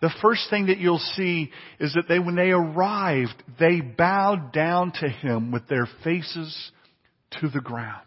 The 0.01 0.09
first 0.19 0.49
thing 0.49 0.65
that 0.65 0.79
you'll 0.79 0.97
see 0.97 1.51
is 1.79 1.93
that 1.93 2.05
they, 2.09 2.17
when 2.17 2.35
they 2.35 2.49
arrived, 2.49 3.43
they 3.59 3.79
bowed 3.81 4.51
down 4.51 4.93
to 4.93 5.07
him 5.07 5.51
with 5.51 5.67
their 5.67 5.87
faces 6.03 6.71
to 7.39 7.49
the 7.49 7.61
ground. 7.61 8.01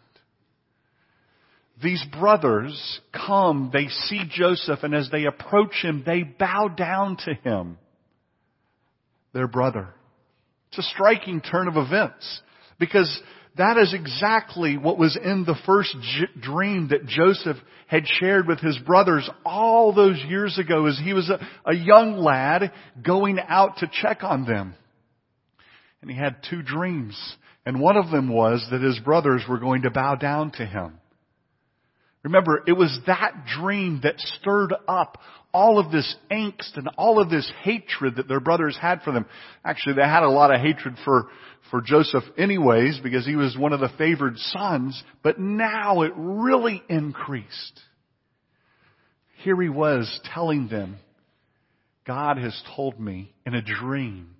these 1.81 2.03
brothers 2.19 2.99
come, 3.13 3.69
they 3.71 3.87
see 3.87 4.23
Joseph, 4.29 4.79
and 4.83 4.93
as 4.93 5.09
they 5.09 5.25
approach 5.25 5.73
him, 5.81 6.03
they 6.05 6.23
bow 6.23 6.67
down 6.67 7.17
to 7.25 7.33
him, 7.33 7.77
their 9.33 9.47
brother. 9.47 9.89
It's 10.69 10.79
a 10.79 10.89
striking 10.93 11.39
turn 11.39 11.67
of 11.67 11.77
events 11.77 12.41
because 12.79 13.21
that 13.57 13.77
is 13.77 13.93
exactly 13.93 14.77
what 14.77 14.97
was 14.97 15.17
in 15.21 15.43
the 15.45 15.57
first 15.65 15.95
j- 16.01 16.41
dream 16.41 16.89
that 16.89 17.05
Joseph 17.05 17.57
had 17.87 18.07
shared 18.07 18.47
with 18.47 18.59
his 18.59 18.77
brothers 18.79 19.29
all 19.45 19.93
those 19.93 20.17
years 20.27 20.57
ago 20.57 20.87
as 20.87 20.99
he 21.03 21.13
was 21.13 21.29
a, 21.29 21.39
a 21.69 21.75
young 21.75 22.17
lad 22.17 22.71
going 23.05 23.39
out 23.39 23.77
to 23.77 23.91
check 24.01 24.23
on 24.23 24.45
them. 24.45 24.73
And 26.01 26.09
he 26.09 26.17
had 26.17 26.37
two 26.49 26.63
dreams. 26.63 27.15
And 27.65 27.79
one 27.79 27.95
of 27.95 28.09
them 28.09 28.27
was 28.27 28.65
that 28.71 28.81
his 28.81 28.99
brothers 28.99 29.43
were 29.47 29.59
going 29.59 29.83
to 29.83 29.91
bow 29.91 30.15
down 30.15 30.51
to 30.53 30.65
him. 30.65 30.99
Remember, 32.23 32.63
it 32.65 32.73
was 32.73 32.97
that 33.05 33.45
dream 33.45 33.99
that 34.03 34.19
stirred 34.19 34.73
up 34.87 35.17
all 35.53 35.77
of 35.77 35.91
this 35.91 36.15
angst 36.31 36.77
and 36.77 36.89
all 36.97 37.21
of 37.21 37.29
this 37.29 37.51
hatred 37.61 38.15
that 38.15 38.27
their 38.27 38.39
brothers 38.39 38.77
had 38.81 39.01
for 39.01 39.11
them. 39.11 39.25
Actually, 39.63 39.95
they 39.95 40.01
had 40.03 40.23
a 40.23 40.29
lot 40.29 40.53
of 40.53 40.61
hatred 40.61 40.95
for, 41.03 41.27
for 41.69 41.81
Joseph 41.81 42.23
anyways 42.37 42.99
because 43.03 43.25
he 43.25 43.35
was 43.35 43.57
one 43.57 43.73
of 43.73 43.81
the 43.81 43.91
favored 43.97 44.37
sons, 44.37 45.03
but 45.21 45.37
now 45.37 46.01
it 46.01 46.13
really 46.15 46.81
increased. 46.89 47.79
Here 49.43 49.61
he 49.61 49.69
was 49.69 50.21
telling 50.33 50.69
them, 50.69 50.95
God 52.07 52.37
has 52.37 52.59
told 52.75 52.99
me 52.99 53.33
in 53.45 53.53
a 53.53 53.61
dream 53.61 54.35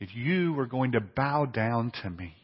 that 0.00 0.12
you 0.12 0.58
are 0.58 0.66
going 0.66 0.92
to 0.92 1.00
bow 1.00 1.46
down 1.46 1.92
to 2.02 2.10
me. 2.10 2.34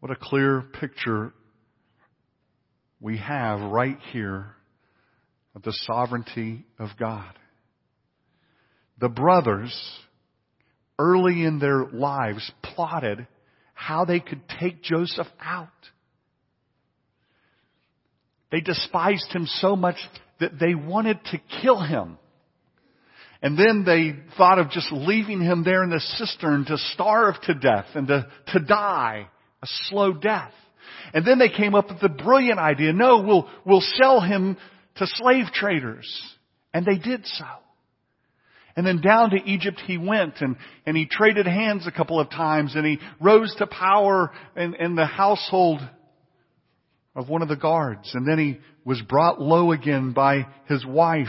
What 0.00 0.10
a 0.10 0.16
clear 0.16 0.62
picture 0.62 1.34
we 3.00 3.18
have 3.18 3.60
right 3.60 3.98
here 4.12 4.56
of 5.54 5.62
the 5.62 5.74
sovereignty 5.86 6.64
of 6.78 6.88
God. 6.98 7.32
The 8.98 9.10
brothers, 9.10 9.74
early 10.98 11.44
in 11.44 11.58
their 11.58 11.84
lives, 11.84 12.50
plotted 12.62 13.26
how 13.74 14.06
they 14.06 14.20
could 14.20 14.40
take 14.58 14.82
Joseph 14.82 15.26
out. 15.38 15.68
They 18.50 18.60
despised 18.60 19.32
him 19.32 19.46
so 19.46 19.76
much 19.76 19.96
that 20.40 20.58
they 20.58 20.74
wanted 20.74 21.18
to 21.26 21.40
kill 21.60 21.80
him. 21.80 22.16
And 23.42 23.58
then 23.58 23.84
they 23.84 24.14
thought 24.36 24.58
of 24.58 24.70
just 24.70 24.92
leaving 24.92 25.40
him 25.40 25.62
there 25.62 25.82
in 25.84 25.90
the 25.90 26.00
cistern 26.00 26.64
to 26.66 26.78
starve 26.94 27.34
to 27.44 27.54
death 27.54 27.86
and 27.94 28.08
to, 28.08 28.26
to 28.48 28.60
die 28.60 29.28
a 29.62 29.66
slow 29.88 30.12
death. 30.12 30.52
And 31.12 31.26
then 31.26 31.38
they 31.38 31.48
came 31.48 31.74
up 31.74 31.88
with 31.88 32.00
the 32.00 32.08
brilliant 32.08 32.58
idea, 32.58 32.92
no, 32.92 33.22
we'll, 33.22 33.48
we'll 33.64 33.80
sell 33.80 34.20
him 34.20 34.56
to 34.96 35.06
slave 35.06 35.46
traders. 35.52 36.08
And 36.72 36.86
they 36.86 36.98
did 36.98 37.26
so. 37.26 37.44
And 38.76 38.86
then 38.86 39.00
down 39.00 39.30
to 39.30 39.36
Egypt 39.44 39.80
he 39.86 39.98
went 39.98 40.40
and, 40.40 40.56
and 40.86 40.96
he 40.96 41.06
traded 41.06 41.46
hands 41.46 41.86
a 41.86 41.92
couple 41.92 42.20
of 42.20 42.30
times 42.30 42.74
and 42.76 42.86
he 42.86 42.98
rose 43.20 43.54
to 43.58 43.66
power 43.66 44.30
in, 44.56 44.74
in 44.74 44.94
the 44.94 45.06
household 45.06 45.80
of 47.14 47.28
one 47.28 47.42
of 47.42 47.48
the 47.48 47.56
guards. 47.56 48.10
And 48.14 48.26
then 48.26 48.38
he 48.38 48.60
was 48.84 49.02
brought 49.02 49.40
low 49.40 49.72
again 49.72 50.12
by 50.12 50.46
his 50.66 50.86
wife 50.86 51.28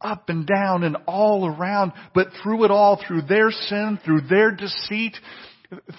up 0.00 0.28
and 0.28 0.46
down 0.46 0.84
and 0.84 0.96
all 1.06 1.46
around, 1.46 1.92
but 2.14 2.28
through 2.42 2.64
it 2.64 2.70
all, 2.70 3.02
through 3.06 3.22
their 3.22 3.50
sin, 3.50 3.98
through 4.04 4.20
their 4.22 4.52
deceit, 4.52 5.16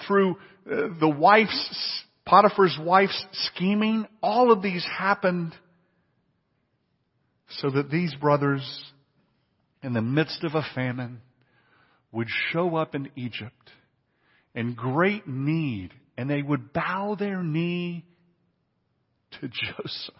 through 0.07 0.37
the 0.65 1.09
wife's, 1.09 2.03
Potiphar's 2.25 2.77
wife's 2.81 3.25
scheming, 3.31 4.05
all 4.21 4.51
of 4.51 4.61
these 4.61 4.85
happened 4.85 5.53
so 7.61 7.69
that 7.71 7.89
these 7.89 8.13
brothers, 8.15 8.83
in 9.81 9.93
the 9.93 10.01
midst 10.01 10.43
of 10.43 10.55
a 10.55 10.65
famine, 10.75 11.21
would 12.11 12.27
show 12.51 12.75
up 12.75 12.95
in 12.95 13.09
Egypt 13.15 13.71
in 14.55 14.73
great 14.73 15.27
need 15.27 15.93
and 16.17 16.29
they 16.29 16.41
would 16.41 16.73
bow 16.73 17.15
their 17.17 17.41
knee 17.43 18.05
to 19.39 19.47
Joseph. 19.47 20.13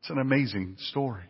It's 0.00 0.10
an 0.10 0.18
amazing 0.18 0.76
story. 0.90 1.24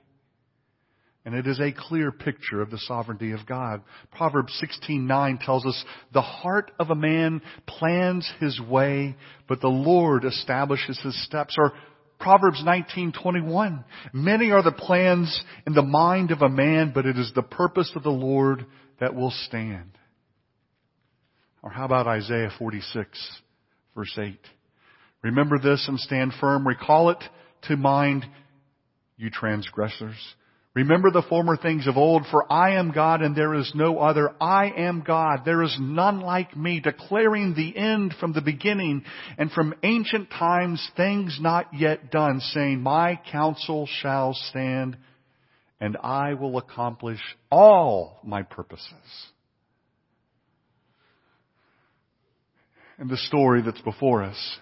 And 1.25 1.37
it 1.37 1.47
is 1.47 1.61
a 1.61 1.71
clear 1.71 2.11
picture 2.11 2.61
of 2.61 2.71
the 2.71 2.79
sovereignty 2.79 3.31
of 3.31 3.47
God. 3.47 3.83
Proverbs 4.11 4.53
16:9 4.55 5.39
tells 5.39 5.65
us, 5.65 5.85
"The 6.11 6.21
heart 6.21 6.73
of 6.81 6.91
a 6.91 6.97
man 6.97 7.43
plans 7.67 8.29
his 8.41 8.61
way, 8.61 9.17
but 9.47 9.61
the 9.61 9.69
Lord 9.71 10.25
establishes 10.25 10.99
his 11.01 11.17
steps." 11.25 11.57
Or 11.57 11.73
Proverbs 12.19 12.65
19:21, 12.65 13.85
"Many 14.13 14.51
are 14.51 14.63
the 14.63 14.73
plans 14.73 15.45
in 15.65 15.75
the 15.75 15.83
mind 15.83 16.33
of 16.33 16.43
a 16.43 16.49
man, 16.49 16.91
but 16.91 17.07
it 17.07 17.17
is 17.19 17.33
the 17.33 17.43
purpose 17.43 17.95
of 17.95 18.03
the 18.03 18.11
Lord 18.11 18.67
that 18.99 19.15
will 19.15 19.31
stand." 19.31 19.99
Or 21.63 21.71
how 21.71 21.85
about 21.85 22.09
Isaiah 22.09 22.51
46 22.51 23.43
verse 23.95 24.19
8? 24.19 24.45
Remember 25.23 25.59
this 25.59 25.87
and 25.87 26.01
stand 26.01 26.35
firm. 26.35 26.67
Recall 26.67 27.11
it 27.11 27.29
to 27.63 27.77
mind, 27.77 28.27
you 29.17 29.31
transgressors. 29.31 30.35
Remember 30.75 31.11
the 31.11 31.23
former 31.29 31.59
things 31.59 31.87
of 31.87 31.99
old, 31.99 32.25
for 32.31 32.51
I 32.51 32.77
am 32.77 32.93
God 32.93 33.21
and 33.21 33.37
there 33.37 33.55
is 33.55 33.71
no 33.75 33.99
other. 33.99 34.31
I 34.41 34.71
am 34.71 35.03
God. 35.07 35.41
There 35.45 35.63
is 35.63 35.77
none 35.79 36.21
like 36.21 36.57
me, 36.57 36.81
declaring 36.81 37.55
the 37.55 37.77
end 37.77 38.15
from 38.19 38.33
the 38.33 38.41
beginning 38.41 39.05
and 39.37 39.53
from 39.53 39.75
ancient 39.83 40.31
times 40.31 40.87
things 40.97 41.37
not 41.41 41.75
yet 41.75 42.11
done, 42.11 42.41
saying, 42.41 42.81
my 42.81 43.21
counsel 43.31 43.87
shall 44.01 44.33
stand 44.33 44.97
and 45.79 45.99
I 46.03 46.35
will 46.35 46.57
accomplish 46.57 47.21
all 47.51 48.21
my 48.25 48.43
purposes. 48.43 48.89
And 52.99 53.11
the 53.11 53.19
story 53.19 53.63
that's 53.63 53.81
before 53.83 54.23
us 54.23 54.59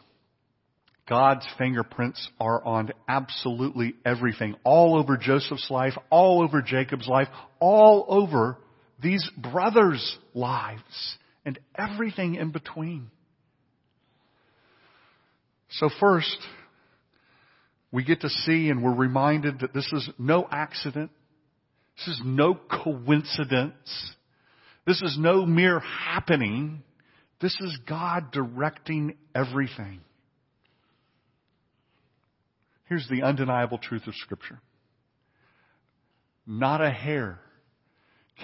God's 1.10 1.44
fingerprints 1.58 2.30
are 2.38 2.64
on 2.64 2.92
absolutely 3.08 3.94
everything. 4.06 4.54
All 4.62 4.96
over 4.96 5.16
Joseph's 5.16 5.68
life, 5.68 5.94
all 6.08 6.40
over 6.40 6.62
Jacob's 6.62 7.08
life, 7.08 7.26
all 7.58 8.06
over 8.08 8.56
these 9.02 9.28
brothers' 9.36 10.16
lives, 10.34 11.18
and 11.44 11.58
everything 11.76 12.36
in 12.36 12.52
between. 12.52 13.10
So 15.70 15.90
first, 15.98 16.38
we 17.90 18.04
get 18.04 18.20
to 18.20 18.28
see 18.28 18.70
and 18.70 18.80
we're 18.80 18.94
reminded 18.94 19.60
that 19.60 19.74
this 19.74 19.90
is 19.92 20.08
no 20.16 20.46
accident. 20.48 21.10
This 21.96 22.14
is 22.14 22.22
no 22.24 22.54
coincidence. 22.54 24.14
This 24.86 25.02
is 25.02 25.16
no 25.18 25.44
mere 25.44 25.80
happening. 25.80 26.84
This 27.40 27.56
is 27.60 27.78
God 27.88 28.30
directing 28.30 29.16
everything. 29.34 30.02
Here's 32.90 33.08
the 33.08 33.22
undeniable 33.22 33.78
truth 33.78 34.08
of 34.08 34.16
Scripture. 34.16 34.60
Not 36.44 36.80
a 36.80 36.90
hair 36.90 37.38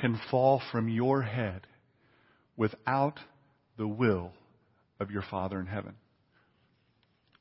can 0.00 0.21
fall 0.31 0.62
from 0.71 0.88
your 0.88 1.21
head 1.21 1.67
without 2.57 3.19
the 3.76 3.88
will 3.88 4.31
of 5.00 5.11
your 5.11 5.25
Father 5.29 5.59
in 5.59 5.67
heaven. 5.67 5.97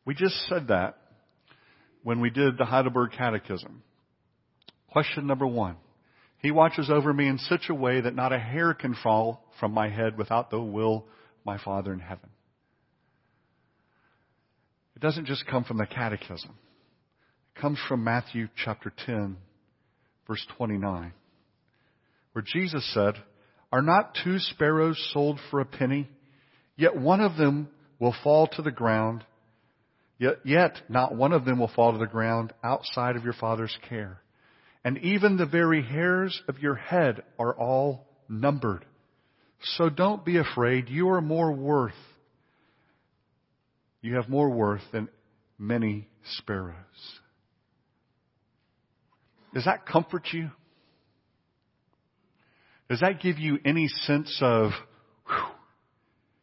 We 0.03 0.15
just 0.15 0.33
said 0.50 0.69
that 0.69 0.97
when 2.01 2.21
we 2.21 2.31
did 2.31 2.57
the 2.57 2.65
Heidelberg 2.65 3.12
Catechism. 3.12 3.83
Question 4.89 5.27
number 5.27 5.45
one. 5.45 5.75
He 6.39 6.50
watches 6.50 6.89
over 6.89 7.13
me 7.13 7.27
in 7.27 7.38
such 7.38 7.69
a 7.69 7.75
way 7.75 8.01
that 8.01 8.15
not 8.15 8.33
a 8.33 8.39
hair 8.39 8.74
can 8.74 8.95
fall 9.03 9.45
from 9.59 9.74
my 9.74 9.89
head 9.89 10.17
without 10.17 10.50
the 10.50 10.59
will 10.59 10.95
of 10.95 11.45
my 11.45 11.59
Father 11.59 11.93
in 11.93 12.00
heaven. 12.00 12.29
It 14.95 15.03
doesn't 15.03 15.25
just 15.25 15.45
come 15.45 15.65
from 15.65 15.77
the 15.77 15.85
Catechism 15.85 16.55
comes 17.59 17.79
from 17.88 18.03
Matthew 18.03 18.47
chapter 18.63 18.91
10, 19.05 19.38
verse 20.27 20.45
29, 20.57 21.13
where 22.33 22.45
Jesus 22.45 22.89
said, 22.93 23.15
Are 23.71 23.81
not 23.81 24.17
two 24.24 24.39
sparrows 24.39 25.00
sold 25.13 25.39
for 25.50 25.59
a 25.59 25.65
penny? 25.65 26.09
Yet 26.75 26.97
one 26.97 27.21
of 27.21 27.38
them 27.38 27.69
will 28.00 28.15
fall 28.24 28.47
to 28.47 28.62
the 28.62 28.71
ground, 28.71 29.24
yet, 30.19 30.35
yet 30.43 30.74
not 30.89 31.15
one 31.15 31.31
of 31.31 31.45
them 31.45 31.59
will 31.59 31.71
fall 31.74 31.93
to 31.93 31.97
the 31.97 32.05
ground 32.05 32.53
outside 32.63 33.15
of 33.15 33.24
your 33.24 33.33
Father's 33.33 33.77
care. 33.88 34.21
And 34.83 34.97
even 35.00 35.38
the 35.38 35.45
very 35.45 35.81
hairs 35.81 36.39
of 36.47 36.59
your 36.59 36.75
head 36.75 37.24
are 37.39 37.55
all 37.55 38.05
numbered. 38.27 38.85
So 39.77 39.89
don't 39.89 40.24
be 40.24 40.38
afraid. 40.38 40.89
You 40.89 41.09
are 41.09 41.21
more 41.21 41.51
worth. 41.51 41.93
You 44.01 44.15
have 44.15 44.29
more 44.29 44.50
worth 44.51 44.83
than 44.91 45.09
many 45.57 46.07
sparrows. 46.38 46.75
Does 49.55 49.63
that 49.65 49.85
comfort 49.85 50.27
you? 50.33 50.51
Does 52.89 53.00
that 53.00 53.21
give 53.21 53.39
you 53.39 53.57
any 53.63 53.88
sense 53.88 54.38
of, 54.41 54.71
whew, 55.25 55.45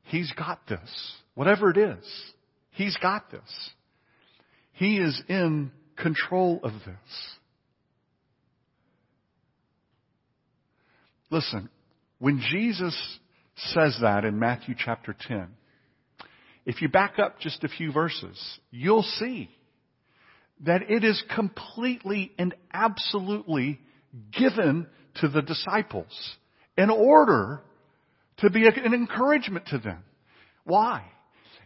he's 0.04 0.32
got 0.32 0.66
this, 0.66 1.12
whatever 1.34 1.70
it 1.70 1.76
is? 1.76 2.32
He's 2.70 2.96
got 2.96 3.30
this. 3.30 3.70
He 4.72 4.96
is 4.96 5.22
in 5.28 5.72
control 5.94 6.60
of 6.64 6.72
this. 6.72 7.36
Listen, 11.30 11.68
when 12.18 12.40
Jesus 12.50 12.96
says 13.56 13.98
that 14.00 14.24
in 14.24 14.38
Matthew 14.38 14.74
chapter 14.76 15.14
10, 15.28 15.48
if 16.64 16.80
you 16.80 16.88
back 16.88 17.18
up 17.18 17.40
just 17.40 17.62
a 17.62 17.68
few 17.68 17.92
verses, 17.92 18.58
you'll 18.70 19.02
see 19.02 19.50
that 20.62 20.90
it 20.90 21.04
is 21.04 21.22
completely 21.34 22.32
and 22.38 22.54
absolutely 22.72 23.80
given 24.36 24.86
to 25.16 25.28
the 25.28 25.42
disciples 25.42 26.36
in 26.76 26.90
order 26.90 27.60
to 28.38 28.50
be 28.50 28.66
an 28.66 28.94
encouragement 28.94 29.66
to 29.66 29.78
them. 29.78 30.02
Why? 30.64 31.04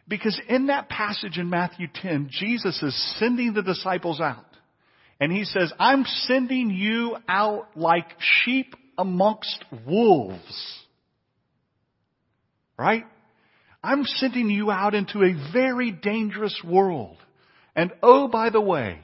Because 0.09 0.41
in 0.49 0.67
that 0.67 0.89
passage 0.89 1.39
in 1.39 1.51
Matthew 1.51 1.89
10, 1.93 2.29
Jesus 2.31 2.83
is 2.83 3.17
sending 3.19 3.53
the 3.53 3.63
disciples 3.63 4.21
out. 4.21 4.45
And 5.19 5.33
he 5.33 5.45
says, 5.45 5.73
I'm 5.79 6.05
sending 6.05 6.71
you 6.71 7.17
out 7.29 7.69
like 7.75 8.07
sheep 8.19 8.75
amongst 8.99 9.65
wolves. 9.87 10.79
Right? 12.79 13.05
I'm 13.83 14.05
sending 14.05 14.51
you 14.51 14.71
out 14.71 14.95
into 14.95 15.23
a 15.23 15.53
very 15.53 15.91
dangerous 15.91 16.61
world. 16.65 17.17
And 17.77 17.93
oh, 18.03 18.27
by 18.27 18.51
the 18.51 18.61
way, 18.61 18.99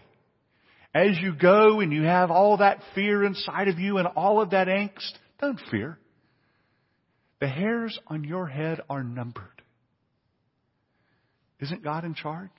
as 0.95 1.19
you 1.21 1.35
go 1.35 1.81
and 1.81 1.93
you 1.93 2.03
have 2.03 2.31
all 2.31 2.57
that 2.57 2.81
fear 2.95 3.23
inside 3.23 3.69
of 3.69 3.79
you 3.79 3.99
and 3.99 4.09
all 4.09 4.41
of 4.41 4.51
that 4.51 4.67
angst, 4.67 5.13
don't 5.41 5.61
fear. 5.71 5.99
The 7.41 7.49
hairs 7.49 7.99
on 8.07 8.25
your 8.25 8.47
head 8.47 8.81
are 8.89 9.05
numbered. 9.05 9.63
Isn't 11.61 11.85
God 11.85 12.05
in 12.05 12.15
charge? 12.15 12.51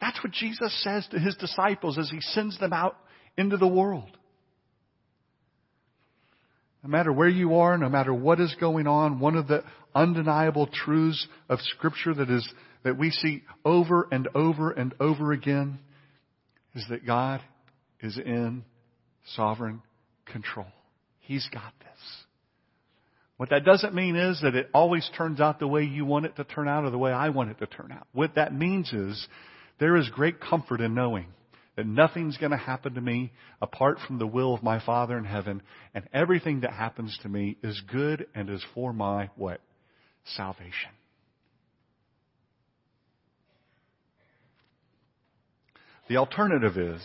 That's 0.00 0.22
what 0.22 0.32
Jesus 0.32 0.82
says 0.82 1.06
to 1.10 1.18
his 1.18 1.36
disciples 1.36 1.98
as 1.98 2.10
he 2.10 2.20
sends 2.20 2.58
them 2.58 2.72
out 2.72 2.96
into 3.38 3.56
the 3.56 3.66
world. 3.66 4.16
No 6.82 6.90
matter 6.90 7.12
where 7.12 7.28
you 7.28 7.56
are, 7.56 7.76
no 7.78 7.88
matter 7.88 8.14
what 8.14 8.40
is 8.40 8.54
going 8.60 8.86
on, 8.86 9.18
one 9.18 9.36
of 9.36 9.48
the 9.48 9.64
undeniable 9.94 10.68
truths 10.68 11.26
of 11.48 11.58
scripture 11.60 12.14
that 12.14 12.30
is, 12.30 12.48
that 12.86 12.96
we 12.96 13.10
see 13.10 13.42
over 13.64 14.06
and 14.12 14.28
over 14.36 14.70
and 14.70 14.94
over 15.00 15.32
again 15.32 15.80
is 16.76 16.84
that 16.88 17.04
God 17.04 17.40
is 18.00 18.16
in 18.16 18.64
sovereign 19.34 19.82
control. 20.24 20.68
He's 21.18 21.48
got 21.52 21.72
this. 21.80 22.24
What 23.38 23.50
that 23.50 23.64
doesn't 23.64 23.92
mean 23.92 24.14
is 24.14 24.40
that 24.42 24.54
it 24.54 24.70
always 24.72 25.10
turns 25.18 25.40
out 25.40 25.58
the 25.58 25.66
way 25.66 25.82
you 25.82 26.04
want 26.04 26.26
it 26.26 26.36
to 26.36 26.44
turn 26.44 26.68
out 26.68 26.84
or 26.84 26.90
the 26.90 26.96
way 26.96 27.10
I 27.10 27.30
want 27.30 27.50
it 27.50 27.58
to 27.58 27.66
turn 27.66 27.90
out. 27.90 28.06
What 28.12 28.36
that 28.36 28.54
means 28.54 28.92
is 28.92 29.26
there 29.80 29.96
is 29.96 30.08
great 30.10 30.40
comfort 30.40 30.80
in 30.80 30.94
knowing 30.94 31.26
that 31.74 31.88
nothing's 31.88 32.36
going 32.36 32.52
to 32.52 32.56
happen 32.56 32.94
to 32.94 33.00
me 33.00 33.32
apart 33.60 33.98
from 34.06 34.20
the 34.20 34.28
will 34.28 34.54
of 34.54 34.62
my 34.62 34.78
Father 34.78 35.18
in 35.18 35.24
heaven, 35.24 35.60
and 35.92 36.08
everything 36.14 36.60
that 36.60 36.72
happens 36.72 37.18
to 37.22 37.28
me 37.28 37.56
is 37.64 37.82
good 37.92 38.28
and 38.32 38.48
is 38.48 38.64
for 38.74 38.92
my 38.92 39.28
what? 39.34 39.60
Salvation. 40.36 40.92
The 46.08 46.18
alternative 46.18 46.76
is 46.78 47.02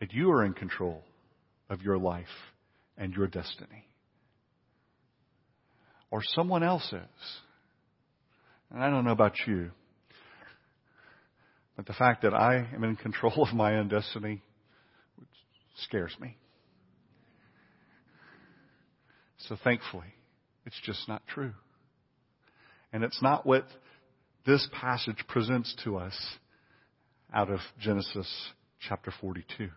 that 0.00 0.12
you 0.12 0.30
are 0.32 0.44
in 0.44 0.52
control 0.52 1.02
of 1.70 1.82
your 1.82 1.98
life 1.98 2.26
and 2.96 3.12
your 3.14 3.26
destiny. 3.26 3.86
Or 6.10 6.22
someone 6.22 6.62
else 6.62 6.86
is. 6.92 7.38
And 8.70 8.82
I 8.82 8.90
don't 8.90 9.04
know 9.04 9.12
about 9.12 9.34
you, 9.46 9.70
but 11.76 11.86
the 11.86 11.94
fact 11.94 12.22
that 12.22 12.34
I 12.34 12.66
am 12.74 12.84
in 12.84 12.96
control 12.96 13.42
of 13.48 13.54
my 13.54 13.76
own 13.76 13.88
destiny 13.88 14.42
scares 15.84 16.14
me. 16.20 16.36
So 19.46 19.56
thankfully, 19.62 20.12
it's 20.66 20.78
just 20.84 21.08
not 21.08 21.22
true. 21.28 21.52
And 22.92 23.04
it's 23.04 23.22
not 23.22 23.46
what 23.46 23.64
this 24.44 24.68
passage 24.72 25.24
presents 25.28 25.74
to 25.84 25.96
us 25.96 26.14
out 27.32 27.50
of 27.50 27.60
Genesis 27.80 28.26
chapter 28.88 29.12
42. 29.20 29.68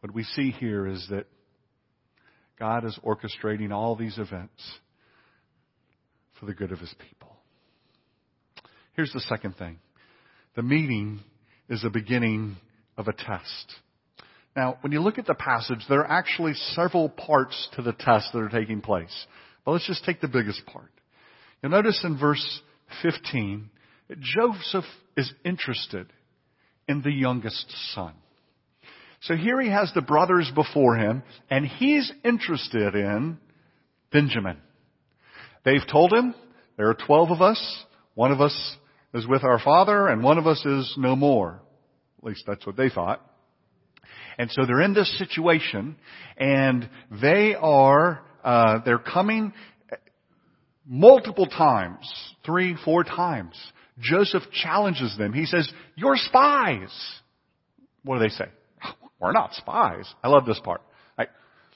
What 0.00 0.14
we 0.14 0.24
see 0.24 0.50
here 0.50 0.86
is 0.86 1.06
that 1.10 1.26
God 2.58 2.84
is 2.84 2.98
orchestrating 3.04 3.72
all 3.72 3.96
these 3.96 4.18
events 4.18 4.62
for 6.38 6.46
the 6.46 6.54
good 6.54 6.72
of 6.72 6.78
His 6.78 6.94
people. 6.98 7.36
Here's 8.94 9.12
the 9.12 9.20
second 9.20 9.56
thing. 9.56 9.78
The 10.54 10.62
meeting 10.62 11.20
is 11.68 11.82
the 11.82 11.90
beginning 11.90 12.56
of 12.96 13.08
a 13.08 13.12
test. 13.12 13.74
Now, 14.56 14.78
when 14.80 14.92
you 14.92 15.00
look 15.00 15.18
at 15.18 15.26
the 15.26 15.34
passage, 15.34 15.84
there 15.88 16.00
are 16.00 16.10
actually 16.10 16.54
several 16.74 17.10
parts 17.10 17.68
to 17.76 17.82
the 17.82 17.92
test 17.92 18.32
that 18.32 18.38
are 18.38 18.48
taking 18.48 18.80
place. 18.80 19.26
But 19.64 19.72
let's 19.72 19.86
just 19.86 20.04
take 20.04 20.22
the 20.22 20.28
biggest 20.28 20.64
part. 20.64 20.90
You'll 21.62 21.72
notice 21.72 22.00
in 22.04 22.18
verse 22.18 22.60
15, 23.02 23.68
Joseph 24.18 24.84
is 25.16 25.30
interested 25.44 26.10
in 26.88 27.02
the 27.02 27.12
youngest 27.12 27.66
son. 27.94 28.14
So 29.22 29.34
here 29.34 29.60
he 29.60 29.70
has 29.70 29.90
the 29.94 30.02
brothers 30.02 30.50
before 30.54 30.96
him, 30.96 31.22
and 31.50 31.66
he's 31.66 32.12
interested 32.24 32.94
in 32.94 33.38
Benjamin. 34.12 34.58
They've 35.64 35.86
told 35.90 36.12
him, 36.12 36.34
there 36.76 36.88
are 36.88 36.94
12 36.94 37.30
of 37.30 37.42
us, 37.42 37.84
one 38.14 38.30
of 38.30 38.40
us 38.40 38.76
is 39.14 39.26
with 39.26 39.44
our 39.44 39.58
father 39.58 40.08
and 40.08 40.22
one 40.22 40.38
of 40.38 40.46
us 40.46 40.64
is 40.64 40.94
no 40.96 41.16
more. 41.16 41.60
At 42.18 42.24
least 42.24 42.44
that's 42.46 42.66
what 42.66 42.76
they 42.76 42.88
thought. 42.88 43.20
And 44.38 44.50
so 44.50 44.66
they're 44.66 44.82
in 44.82 44.94
this 44.94 45.18
situation 45.18 45.96
and 46.36 46.88
they 47.22 47.54
are, 47.54 48.20
uh, 48.44 48.80
they're 48.84 48.98
coming 48.98 49.52
multiple 50.86 51.46
times, 51.46 52.08
three, 52.44 52.76
four 52.84 53.04
times. 53.04 53.54
Joseph 53.98 54.42
challenges 54.52 55.16
them. 55.16 55.32
He 55.32 55.46
says, 55.46 55.70
you're 55.94 56.16
spies. 56.16 56.90
What 58.04 58.18
do 58.18 58.20
they 58.20 58.30
say? 58.30 58.46
We're 59.20 59.32
not 59.32 59.54
spies. 59.54 60.12
I 60.22 60.28
love 60.28 60.46
this 60.46 60.60
part. 60.62 60.82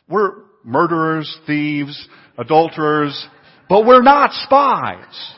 we're 0.08 0.32
murderers, 0.64 1.38
thieves, 1.46 2.08
adulterers, 2.36 3.26
but 3.68 3.86
we're 3.86 4.02
not 4.02 4.32
spies. 4.32 5.34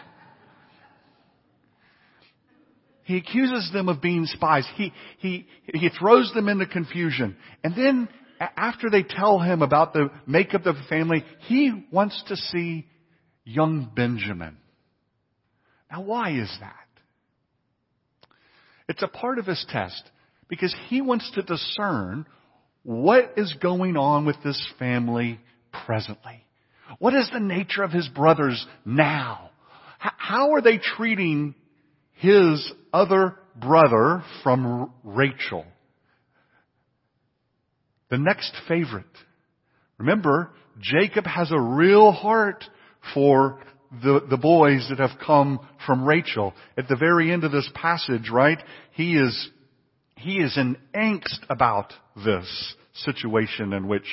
He 3.05 3.17
accuses 3.17 3.71
them 3.73 3.89
of 3.89 4.01
being 4.01 4.27
spies. 4.27 4.67
He, 4.77 4.93
he, 5.19 5.47
he 5.75 5.91
throws 5.91 6.33
them 6.35 6.49
into 6.49 6.67
confusion. 6.67 7.37
And 7.63 7.77
then 7.77 8.09
after 8.41 8.91
they 8.91 9.03
tell 9.03 9.39
him 9.39 9.63
about 9.63 9.93
the 9.93 10.11
makeup 10.27 10.67
of 10.67 10.77
the 10.77 10.85
family, 10.89 11.25
he 11.47 11.87
wants 11.91 12.23
to 12.29 12.37
see 12.37 12.87
young 13.45 13.91
Benjamin. 13.95 14.57
Now 15.93 16.01
why 16.01 16.33
is 16.33 16.51
that? 16.61 16.77
It's 18.89 19.03
a 19.03 19.09
part 19.09 19.39
of 19.39 19.47
his 19.47 19.65
test 19.69 20.03
because 20.49 20.75
he 20.89 21.01
wants 21.01 21.31
to 21.35 21.43
discern 21.43 22.27
what 22.83 23.35
is 23.37 23.55
going 23.61 23.97
on 23.97 24.27
with 24.27 24.37
this 24.43 24.61
family 24.79 25.39
presently. 25.87 26.45
What 26.99 27.15
is 27.15 27.31
the 27.33 27.41
nature 27.41 27.85
of 27.85 27.93
his 27.93 28.09
brothers 28.09 28.67
now? 28.85 29.51
How 29.99 30.55
are 30.55 30.63
they 30.63 30.79
treating 30.79 31.55
his 32.15 32.73
other 32.93 33.37
brother 33.57 34.23
from 34.43 34.93
Rachel. 35.03 35.65
The 38.11 38.19
next 38.19 38.55
favorite. 38.69 39.05
Remember, 39.99 40.51
Jacob 40.81 41.27
has 41.27 41.51
a 41.51 41.61
real 41.61 42.13
heart 42.13 42.65
for 43.15 43.61
the, 44.01 44.21
the 44.31 44.37
boys 44.37 44.87
that 44.89 44.99
have 44.99 45.19
come 45.25 45.61
from 45.87 46.05
Rachel. 46.05 46.55
At 46.77 46.89
the 46.89 46.97
very 46.97 47.33
end 47.33 47.45
of 47.45 47.53
this 47.53 47.69
passage, 47.75 48.31
right, 48.31 48.59
he 48.93 49.15
is, 49.15 49.51
he 50.17 50.39
is 50.39 50.57
in 50.57 50.77
angst 50.95 51.41
about 51.51 51.93
this 52.17 52.75
situation 52.95 53.73
in 53.73 53.89
which 53.89 54.07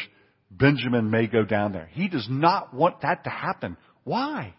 Benjamin 0.51 1.09
may 1.09 1.27
go 1.27 1.43
down 1.43 1.71
there. 1.71 1.89
He 1.91 2.07
does 2.07 2.27
not 2.29 2.73
want 2.73 3.01
that 3.01 3.23
to 3.23 3.29
happen. 3.29 3.77
Why? 4.03 4.53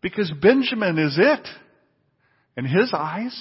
Because 0.00 0.30
Benjamin 0.40 0.98
is 0.98 1.16
it 1.18 1.48
in 2.56 2.64
his 2.64 2.92
eyes. 2.92 3.36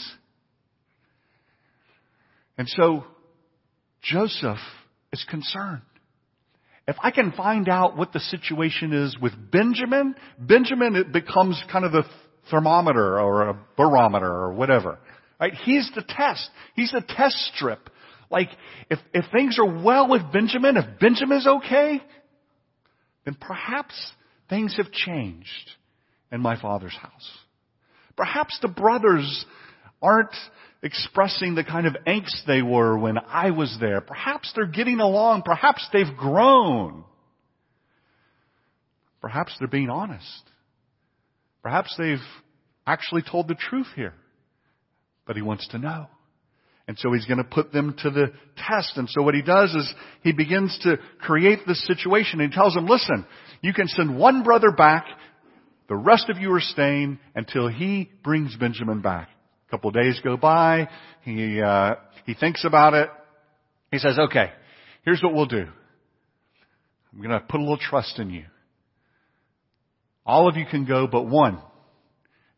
And 2.58 2.68
so 2.70 3.04
Joseph 4.02 4.60
is 5.12 5.26
concerned. 5.30 5.82
If 6.88 6.98
I 7.02 7.12
can 7.12 7.32
find 7.32 7.68
out 7.68 7.98
what 7.98 8.14
the 8.14 8.20
situation 8.20 8.94
is 8.94 9.18
with 9.20 9.34
Benjamin, 9.52 10.16
Benjamin 10.40 10.96
it 10.96 11.12
becomes 11.12 11.62
kind 11.72 11.84
of 11.84 11.92
the 11.92 12.04
thermometer 12.52 13.20
or 13.20 13.50
a 13.50 13.60
barometer 13.76 14.32
or 14.32 14.54
whatever. 14.54 15.00
Right? 15.40 15.54
He's 15.54 15.90
the 15.96 16.04
test. 16.08 16.50
He's 16.76 16.92
the 16.92 17.02
test 17.02 17.38
strip. 17.56 17.90
Like, 18.30 18.50
if, 18.90 19.00
if 19.14 19.26
things 19.32 19.58
are 19.60 19.84
well 19.84 20.10
with 20.10 20.32
Benjamin, 20.32 20.78
if 20.78 21.00
Benjamin 21.00 21.38
is 21.40 21.48
okay, 21.48 22.02
then 23.26 23.36
perhaps 23.40 23.94
things 24.50 24.76
have 24.78 24.92
changed 24.92 25.72
in 26.32 26.42
my 26.42 26.60
father's 26.60 26.96
house. 26.96 27.30
Perhaps 28.16 28.60
the 28.62 28.68
brothers 28.68 29.46
aren't 30.02 30.36
expressing 30.86 31.56
the 31.56 31.64
kind 31.64 31.88
of 31.88 31.98
angst 32.08 32.46
they 32.46 32.62
were 32.62 32.96
when 32.96 33.18
I 33.18 33.50
was 33.50 33.76
there. 33.82 34.02
Perhaps 34.02 34.54
they're 34.56 34.68
getting 34.68 35.00
along. 35.00 35.42
Perhaps 35.42 35.90
they've 35.92 36.16
grown. 36.16 37.04
Perhaps 39.20 39.56
they're 39.58 39.68
being 39.68 39.90
honest. 39.90 40.44
Perhaps 41.64 41.96
they've 41.98 42.20
actually 42.86 43.24
told 43.24 43.48
the 43.48 43.56
truth 43.56 43.88
here. 43.96 44.14
But 45.26 45.36
he 45.36 45.42
wants 45.42 45.68
to 45.70 45.80
know. 45.80 46.06
And 46.88 47.00
so 47.00 47.12
he's 47.14 47.26
going 47.26 47.40
to 47.40 47.44
put 47.44 47.74
them 47.74 47.96
to 48.04 48.12
the 48.12 48.32
test. 48.56 48.96
And 48.96 49.10
so 49.10 49.24
what 49.24 49.34
he 49.34 49.42
does 49.42 49.74
is 49.74 49.92
he 50.22 50.34
begins 50.34 50.78
to 50.84 50.98
create 51.20 51.62
this 51.66 51.84
situation. 51.88 52.40
And 52.40 52.52
he 52.52 52.56
tells 52.56 52.76
them, 52.76 52.86
listen, 52.86 53.26
you 53.62 53.74
can 53.74 53.88
send 53.88 54.20
one 54.20 54.44
brother 54.44 54.70
back. 54.70 55.08
The 55.90 55.96
rest 55.96 56.30
of 56.30 56.38
you 56.38 56.54
are 56.54 56.62
staying 56.62 57.18
until 57.34 57.68
he 57.70 58.12
brings 58.24 58.56
Benjamin 58.56 59.02
back. 59.02 59.30
A 59.68 59.72
couple 59.72 59.90
of 59.90 59.96
days 59.96 60.20
go 60.24 60.38
by. 60.38 60.88
He, 61.24 61.62
uh, 61.62 61.96
he 62.26 62.34
thinks 62.34 62.64
about 62.66 62.94
it. 62.94 63.10
He 63.92 63.98
says, 63.98 64.18
okay, 64.18 64.52
here's 65.04 65.22
what 65.22 65.34
we'll 65.34 65.46
do. 65.46 65.66
I'm 67.14 67.20
going 67.20 67.32
to 67.32 67.40
put 67.40 67.60
a 67.60 67.64
little 67.64 67.78
trust 67.78 68.20
in 68.20 68.30
you. 68.30 68.46
All 70.26 70.50
of 70.50 70.58
you 70.58 70.66
can 70.70 70.86
go 70.86 71.08
but 71.08 71.24
one. 71.24 71.60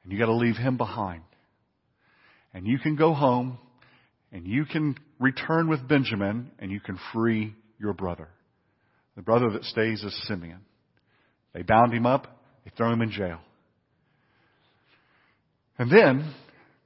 And 0.03 0.11
you 0.11 0.17
got 0.17 0.27
to 0.27 0.35
leave 0.35 0.55
him 0.55 0.77
behind. 0.77 1.21
And 2.53 2.65
you 2.65 2.79
can 2.79 2.95
go 2.95 3.13
home 3.13 3.59
and 4.31 4.47
you 4.47 4.65
can 4.65 4.95
return 5.19 5.67
with 5.67 5.87
Benjamin 5.87 6.51
and 6.59 6.71
you 6.71 6.79
can 6.79 6.97
free 7.13 7.53
your 7.79 7.93
brother. 7.93 8.29
The 9.15 9.21
brother 9.21 9.49
that 9.51 9.63
stays 9.63 10.03
is 10.03 10.27
Simeon. 10.27 10.59
They 11.53 11.61
bound 11.61 11.93
him 11.93 12.05
up. 12.05 12.27
They 12.63 12.71
throw 12.75 12.91
him 12.91 13.01
in 13.01 13.11
jail. 13.11 13.39
And 15.77 15.91
then, 15.91 16.33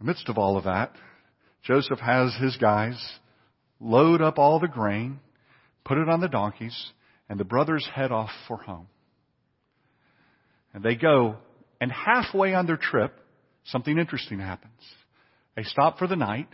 the 0.01 0.07
midst 0.07 0.29
of 0.29 0.37
all 0.39 0.57
of 0.57 0.63
that, 0.63 0.95
Joseph 1.63 1.99
has 1.99 2.35
his 2.41 2.57
guys 2.57 2.99
load 3.79 4.19
up 4.19 4.39
all 4.39 4.59
the 4.59 4.67
grain, 4.67 5.19
put 5.85 5.99
it 5.99 6.09
on 6.09 6.21
the 6.21 6.27
donkeys, 6.27 6.91
and 7.29 7.39
the 7.39 7.45
brothers 7.45 7.87
head 7.93 8.11
off 8.11 8.31
for 8.47 8.57
home. 8.57 8.87
And 10.73 10.83
they 10.83 10.95
go, 10.95 11.35
and 11.79 11.91
halfway 11.91 12.55
on 12.55 12.65
their 12.65 12.77
trip, 12.77 13.13
something 13.65 13.95
interesting 13.95 14.39
happens. 14.39 14.81
They 15.55 15.63
stop 15.63 15.99
for 15.99 16.07
the 16.07 16.15
night, 16.15 16.47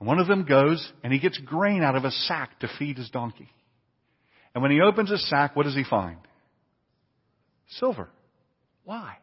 and 0.00 0.08
one 0.08 0.18
of 0.18 0.26
them 0.26 0.44
goes 0.44 0.92
and 1.04 1.12
he 1.12 1.20
gets 1.20 1.38
grain 1.38 1.84
out 1.84 1.94
of 1.94 2.04
a 2.04 2.10
sack 2.10 2.58
to 2.60 2.68
feed 2.80 2.98
his 2.98 3.10
donkey. 3.10 3.48
And 4.54 4.62
when 4.62 4.72
he 4.72 4.80
opens 4.80 5.08
his 5.08 5.28
sack, 5.30 5.54
what 5.54 5.66
does 5.66 5.76
he 5.76 5.84
find? 5.88 6.18
Silver. 7.78 8.08
Why? 8.84 9.18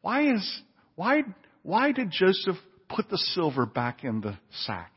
Why 0.00 0.34
is, 0.34 0.62
why, 1.02 1.22
why 1.64 1.90
did 1.90 2.12
Joseph 2.12 2.54
put 2.88 3.10
the 3.10 3.18
silver 3.18 3.66
back 3.66 4.04
in 4.04 4.20
the 4.20 4.38
sack? 4.66 4.92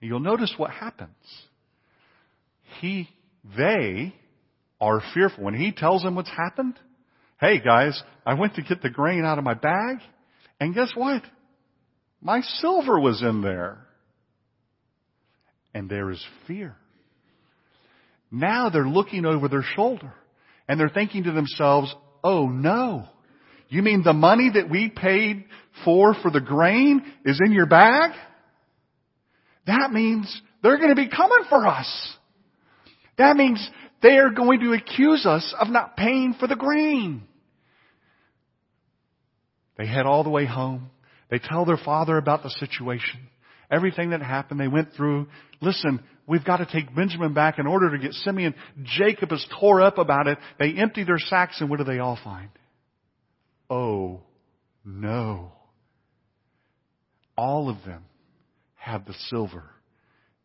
You'll 0.00 0.20
notice 0.20 0.54
what 0.56 0.70
happens. 0.70 1.16
He, 2.80 3.08
they 3.56 4.14
are 4.80 5.02
fearful. 5.14 5.42
When 5.42 5.54
he 5.54 5.72
tells 5.72 6.02
them 6.02 6.14
what's 6.14 6.30
happened, 6.30 6.78
hey 7.40 7.58
guys, 7.58 8.00
I 8.24 8.34
went 8.34 8.54
to 8.54 8.62
get 8.62 8.82
the 8.82 8.88
grain 8.88 9.24
out 9.24 9.38
of 9.38 9.42
my 9.42 9.54
bag, 9.54 9.96
and 10.60 10.72
guess 10.72 10.92
what? 10.94 11.22
My 12.20 12.40
silver 12.42 13.00
was 13.00 13.20
in 13.20 13.42
there. 13.42 13.84
And 15.74 15.90
there 15.90 16.08
is 16.12 16.24
fear. 16.46 16.76
Now 18.30 18.70
they're 18.70 18.86
looking 18.86 19.26
over 19.26 19.48
their 19.48 19.64
shoulder 19.74 20.14
and 20.68 20.78
they're 20.78 20.88
thinking 20.88 21.24
to 21.24 21.32
themselves, 21.32 21.92
oh 22.22 22.46
no. 22.46 23.08
You 23.72 23.80
mean 23.80 24.02
the 24.02 24.12
money 24.12 24.50
that 24.52 24.68
we 24.68 24.90
paid 24.90 25.46
for 25.82 26.12
for 26.20 26.30
the 26.30 26.42
grain 26.42 27.10
is 27.24 27.40
in 27.42 27.52
your 27.52 27.64
bag? 27.64 28.10
That 29.66 29.90
means 29.90 30.42
they're 30.62 30.76
going 30.76 30.90
to 30.90 30.94
be 30.94 31.08
coming 31.08 31.44
for 31.48 31.66
us. 31.66 31.88
That 33.16 33.34
means 33.34 33.66
they 34.02 34.18
are 34.18 34.28
going 34.28 34.60
to 34.60 34.74
accuse 34.74 35.24
us 35.24 35.54
of 35.58 35.70
not 35.70 35.96
paying 35.96 36.34
for 36.38 36.46
the 36.46 36.54
grain. 36.54 37.22
They 39.78 39.86
head 39.86 40.04
all 40.04 40.22
the 40.22 40.28
way 40.28 40.44
home. 40.44 40.90
They 41.30 41.38
tell 41.38 41.64
their 41.64 41.80
father 41.82 42.18
about 42.18 42.42
the 42.42 42.50
situation. 42.50 43.20
Everything 43.70 44.10
that 44.10 44.20
happened, 44.20 44.60
they 44.60 44.68
went 44.68 44.92
through. 44.94 45.28
Listen, 45.62 46.02
we've 46.26 46.44
got 46.44 46.58
to 46.58 46.66
take 46.66 46.94
Benjamin 46.94 47.32
back 47.32 47.58
in 47.58 47.66
order 47.66 47.90
to 47.90 47.96
get 47.96 48.12
Simeon. 48.12 48.54
Jacob 48.82 49.32
is 49.32 49.46
tore 49.58 49.80
up 49.80 49.96
about 49.96 50.26
it. 50.26 50.36
They 50.58 50.74
empty 50.74 51.04
their 51.04 51.18
sacks 51.18 51.62
and 51.62 51.70
what 51.70 51.78
do 51.78 51.84
they 51.84 52.00
all 52.00 52.18
find? 52.22 52.50
Oh, 53.72 54.20
no. 54.84 55.50
All 57.38 57.70
of 57.70 57.78
them 57.86 58.04
have 58.74 59.06
the 59.06 59.14
silver 59.30 59.64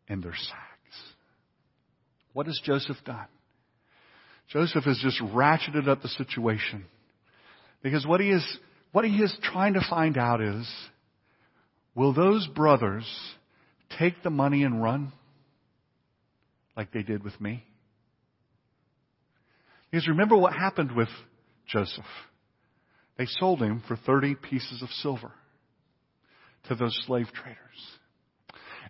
in 0.08 0.22
their 0.22 0.34
sacks. 0.34 0.96
What 2.32 2.46
has 2.46 2.58
Joseph 2.64 2.96
done? 3.04 3.26
Joseph 4.48 4.84
has 4.84 4.98
just 5.02 5.20
ratcheted 5.20 5.88
up 5.88 6.00
the 6.00 6.08
situation. 6.08 6.86
Because 7.82 8.06
what 8.06 8.20
he 8.20 8.30
is, 8.30 8.58
what 8.92 9.04
he 9.04 9.18
is 9.18 9.36
trying 9.42 9.74
to 9.74 9.84
find 9.90 10.16
out 10.16 10.40
is, 10.40 10.66
will 11.94 12.14
those 12.14 12.46
brothers 12.46 13.04
take 13.98 14.22
the 14.22 14.30
money 14.30 14.62
and 14.62 14.82
run 14.82 15.12
like 16.74 16.92
they 16.92 17.02
did 17.02 17.22
with 17.22 17.38
me? 17.38 17.62
Because 19.90 20.08
remember 20.08 20.34
what 20.34 20.54
happened 20.54 20.96
with 20.96 21.10
Joseph. 21.66 22.06
They 23.18 23.26
sold 23.26 23.60
him 23.60 23.82
for 23.86 23.96
30 23.96 24.36
pieces 24.36 24.80
of 24.80 24.88
silver 25.02 25.32
to 26.68 26.74
those 26.74 26.96
slave 27.06 27.26
traders. 27.34 27.58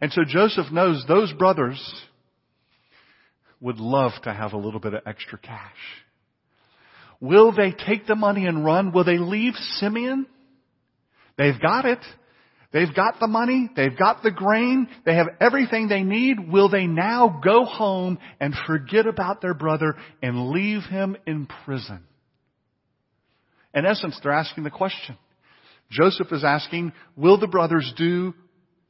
And 0.01 0.13
so 0.13 0.23
Joseph 0.27 0.71
knows 0.71 1.05
those 1.09 1.33
brothers 1.33 1.81
would 3.61 3.79
love 3.79 4.13
to 4.23 4.33
have 4.33 4.53
a 4.53 4.59
little 4.59 4.81
bit 4.81 4.95
of 4.95 5.03
extra 5.07 5.39
cash. 5.39 5.73
Will 7.21 7.53
they 7.53 7.73
take 7.73 8.07
the 8.07 8.15
money 8.15 8.47
and 8.47 8.65
run? 8.65 8.93
Will 8.93 9.03
they 9.03 9.19
leave 9.19 9.55
Simeon? 9.79 10.27
They've 11.37 11.61
got 11.61 11.85
it. 11.85 11.99
They've 12.71 12.95
got 12.95 13.19
the 13.19 13.27
money. 13.27 13.71
They've 13.75 13.97
got 13.97 14.23
the 14.23 14.31
grain. 14.31 14.89
They 15.05 15.15
have 15.15 15.29
everything 15.41 15.89
they 15.89 16.03
need. 16.03 16.53
Will 16.53 16.69
they 16.69 16.87
now 16.87 17.41
go 17.43 17.65
home 17.65 18.19
and 18.39 18.55
forget 18.67 19.07
about 19.07 19.41
their 19.41 19.55
brother 19.55 19.97
and 20.23 20.51
leave 20.51 20.83
him 20.83 21.17
in 21.27 21.49
prison? 21.65 22.05
In 23.79 23.87
essence, 23.87 24.19
they're 24.21 24.33
asking 24.33 24.65
the 24.65 24.71
question. 24.71 25.17
Joseph 25.89 26.33
is 26.33 26.43
asking, 26.43 26.93
will 27.17 27.39
the 27.39 27.47
brothers 27.47 27.95
do 27.97 28.35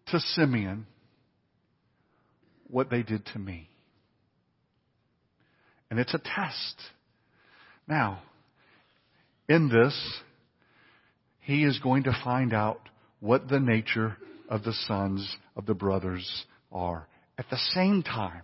to 0.06 0.18
Simeon 0.18 0.86
what 2.68 2.88
they 2.88 3.02
did 3.02 3.26
to 3.26 3.38
me? 3.38 3.68
And 5.90 6.00
it's 6.00 6.14
a 6.14 6.18
test. 6.18 6.80
Now, 7.86 8.22
in 9.46 9.68
this, 9.68 9.94
he 11.40 11.64
is 11.64 11.78
going 11.80 12.04
to 12.04 12.20
find 12.24 12.54
out 12.54 12.80
what 13.20 13.46
the 13.46 13.60
nature 13.60 14.16
of 14.48 14.62
the 14.64 14.72
sons 14.86 15.36
of 15.54 15.66
the 15.66 15.74
brothers 15.74 16.46
are. 16.72 17.06
At 17.36 17.50
the 17.50 17.60
same 17.74 18.02
time, 18.02 18.42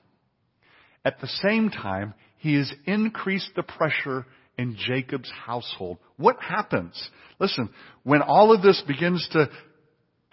at 1.07 1.23
the 1.23 1.29
same 1.43 1.71
time, 1.71 2.13
he 2.37 2.57
has 2.57 2.71
increased 2.85 3.53
the 3.57 3.63
pressure 3.63 4.27
in 4.59 4.77
Jacob's 4.77 5.31
household. 5.31 5.99
What 6.17 6.37
happens? 6.41 7.09
Listen, 7.39 7.71
when 8.03 8.23
all 8.23 8.55
of 8.55 8.63
this 8.63 8.83
begins 8.87 9.27
to 9.33 9.49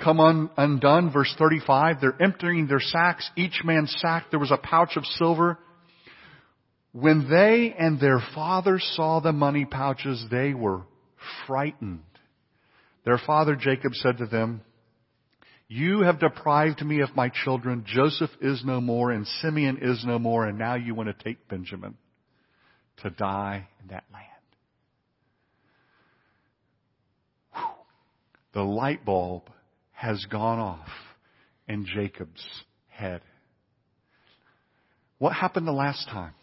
come 0.02 0.20
un, 0.20 0.50
undone, 0.58 1.12
verse 1.12 1.34
35, 1.38 2.02
they're 2.02 2.22
emptying 2.22 2.68
their 2.68 2.80
sacks, 2.80 3.30
each 3.36 3.62
man's 3.64 3.96
sack, 4.00 4.28
there 4.32 4.40
was 4.40 4.52
a 4.52 4.58
pouch 4.58 4.96
of 4.96 5.06
silver. 5.06 5.58
When 6.92 7.30
they 7.30 7.74
and 7.78 8.00
their 8.00 8.22
father 8.36 8.80
saw 8.80 9.20
the 9.20 9.32
money 9.32 9.66
pouches, 9.66 10.26
they 10.30 10.54
were 10.54 10.82
frightened. 11.48 12.02
Their 13.06 13.20
father 13.26 13.56
Jacob 13.56 13.94
said 13.96 14.18
to 14.18 14.26
them, 14.26 14.62
You 15.68 16.02
have 16.02 16.20
deprived 16.20 16.84
me 16.84 17.02
of 17.02 17.16
my 17.16 17.30
children. 17.30 17.86
Joseph 17.88 18.32
is 18.42 18.64
no 18.66 18.82
more 18.82 19.12
and 19.12 19.26
Simeon 19.42 19.80
is 19.82 20.04
no 20.06 20.20
more, 20.20 20.46
and 20.46 20.60
now 20.60 20.76
you 20.76 20.94
want 20.94 21.08
to 21.08 21.24
take 21.24 21.48
Benjamin 21.48 21.96
to 22.98 23.10
die 23.10 23.68
in 23.82 23.88
that 23.90 24.04
land. 24.12 24.26
Whew. 27.54 27.64
The 28.54 28.62
light 28.62 29.06
bulb 29.06 29.44
has 29.92 30.26
gone 30.26 30.60
off 30.60 30.88
in 31.68 31.86
Jacob's 31.86 32.46
head. 32.90 33.22
What 35.18 35.34
happened 35.34 35.68
the 35.68 35.72
last 35.72 36.08
time? 36.10 36.34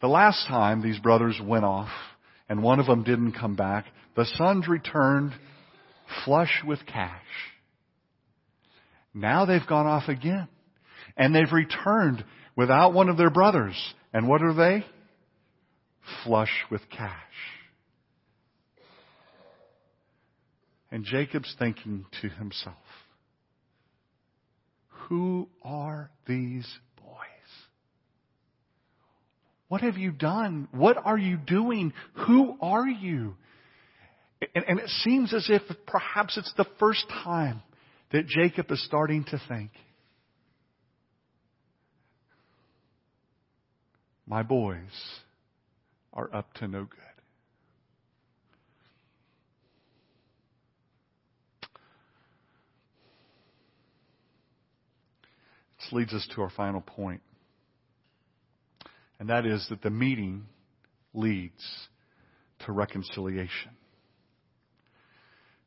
The 0.00 0.08
last 0.08 0.46
time 0.48 0.82
these 0.82 0.98
brothers 0.98 1.40
went 1.42 1.64
off 1.64 1.90
and 2.48 2.62
one 2.62 2.80
of 2.80 2.86
them 2.86 3.04
didn't 3.04 3.32
come 3.32 3.56
back, 3.56 3.86
the 4.16 4.26
sons 4.36 4.68
returned 4.68 5.32
flush 6.24 6.62
with 6.66 6.84
cash. 6.86 7.22
Now 9.14 9.44
they've 9.44 9.66
gone 9.66 9.86
off 9.86 10.08
again. 10.08 10.48
And 11.16 11.34
they've 11.34 11.52
returned 11.52 12.24
without 12.56 12.92
one 12.92 13.08
of 13.08 13.16
their 13.16 13.30
brothers. 13.30 13.76
And 14.12 14.28
what 14.28 14.42
are 14.42 14.54
they? 14.54 14.84
Flush 16.22 16.64
with 16.70 16.82
cash. 16.90 17.12
And 20.90 21.04
Jacob's 21.04 21.54
thinking 21.58 22.06
to 22.22 22.28
himself, 22.28 22.76
Who 25.08 25.48
are 25.62 26.10
these 26.26 26.66
boys? 26.96 27.08
What 29.68 29.80
have 29.80 29.96
you 29.96 30.12
done? 30.12 30.68
What 30.72 30.96
are 31.04 31.18
you 31.18 31.36
doing? 31.36 31.92
Who 32.26 32.56
are 32.60 32.86
you? 32.86 33.34
And, 34.54 34.64
and 34.68 34.78
it 34.78 34.88
seems 34.88 35.34
as 35.34 35.48
if 35.48 35.62
perhaps 35.86 36.36
it's 36.36 36.52
the 36.56 36.66
first 36.78 37.04
time 37.08 37.62
that 38.12 38.26
Jacob 38.26 38.70
is 38.70 38.84
starting 38.84 39.24
to 39.24 39.40
think, 39.48 39.70
My 44.26 44.42
boys 44.42 44.78
are 46.14 46.34
up 46.34 46.52
to 46.54 46.68
no 46.68 46.84
good. 46.84 47.00
This 55.78 55.92
leads 55.92 56.14
us 56.14 56.26
to 56.34 56.40
our 56.40 56.50
final 56.50 56.80
point, 56.80 57.20
and 59.18 59.28
that 59.28 59.44
is 59.44 59.66
that 59.68 59.82
the 59.82 59.90
meeting 59.90 60.46
leads 61.12 61.62
to 62.64 62.72
reconciliation. 62.72 63.70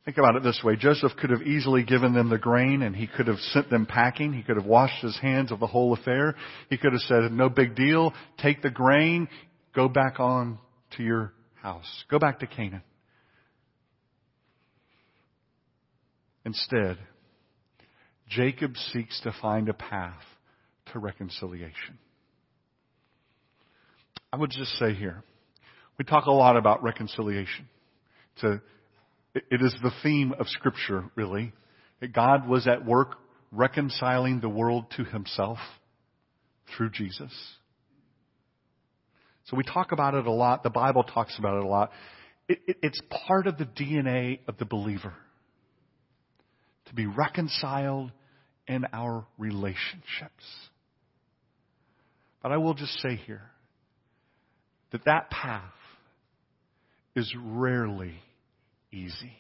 Think 0.06 0.18
about 0.18 0.38
it 0.38 0.44
this 0.44 0.62
way. 0.64 0.78
Joseph 0.78 1.12
could 1.20 1.32
have 1.32 1.42
easily 1.42 1.84
given 1.84 2.14
them 2.14 2.30
the 2.30 2.38
grain 2.38 2.82
and 2.82 2.96
he 2.96 3.08
could 3.08 3.28
have 3.28 3.40
sent 3.52 3.70
them 3.70 3.86
packing. 3.86 4.32
He 4.32 4.42
could 4.42 4.56
have 4.56 4.66
washed 4.66 5.04
his 5.04 5.18
hands 5.20 5.52
of 5.52 5.60
the 5.60 5.68
whole 5.68 5.92
affair. 5.92 6.34
He 6.70 6.78
could 6.78 6.94
have 6.94 7.02
said, 7.02 7.30
no 7.34 7.50
big 7.50 7.76
deal. 7.76 8.14
Take 8.38 8.62
the 8.62 8.70
grain. 8.70 9.28
Go 9.78 9.88
back 9.88 10.20
on 10.20 10.58
to 10.96 11.04
your 11.04 11.34
house. 11.62 11.86
Go 12.10 12.18
back 12.18 12.40
to 12.40 12.48
Canaan. 12.48 12.82
Instead, 16.44 16.98
Jacob 18.28 18.76
seeks 18.92 19.22
to 19.22 19.32
find 19.40 19.70
a 19.70 19.76
path 19.76 20.24
to 20.92 20.98
reconciliation. 20.98 22.00
I 24.34 24.38
would 24.38 24.50
just 24.50 24.72
say 24.80 24.96
here, 24.96 25.24
we 26.00 26.06
talk 26.06 26.26
a 26.26 26.32
lot 26.32 26.58
about 26.58 26.82
reconciliation. 26.82 27.70
It's 28.34 28.44
a 28.46 28.62
it 29.36 29.62
is 29.62 29.76
the 29.84 29.92
theme 30.02 30.34
of 30.40 30.48
Scripture, 30.48 31.04
really. 31.16 31.54
That 32.02 32.14
God 32.14 32.48
was 32.48 32.66
at 32.66 32.84
work 32.84 33.20
reconciling 33.52 34.40
the 34.40 34.50
world 34.50 34.86
to 34.98 35.04
Himself 35.04 35.60
through 36.76 36.90
Jesus. 36.90 37.32
So 39.48 39.56
we 39.56 39.64
talk 39.64 39.94
about 39.94 40.14
it 40.14 40.26
a 40.26 40.32
lot. 40.32 40.64
The 40.64 40.70
Bible 40.70 41.04
talks 41.04 41.38
about 41.40 41.58
it 41.58 41.64
a 41.64 41.68
lot. 41.68 41.92
It, 42.50 42.60
it, 42.68 42.78
it's 42.84 43.00
part 43.28 43.48
of 43.48 43.58
the 43.58 43.66
DNA 43.66 44.40
of 44.48 44.58
the 44.58 44.66
believer 44.66 45.14
to 46.88 46.94
be 46.94 47.06
reconciled 47.06 48.12
in 48.68 48.86
our 48.92 49.26
relationships. 49.38 50.44
But 52.44 52.52
I 52.52 52.58
will 52.58 52.74
just 52.74 53.00
say 53.00 53.16
here 53.16 53.50
that 54.92 55.06
that 55.06 55.30
path 55.30 55.64
is 57.16 57.34
rarely 57.42 58.16
easy. 58.92 59.34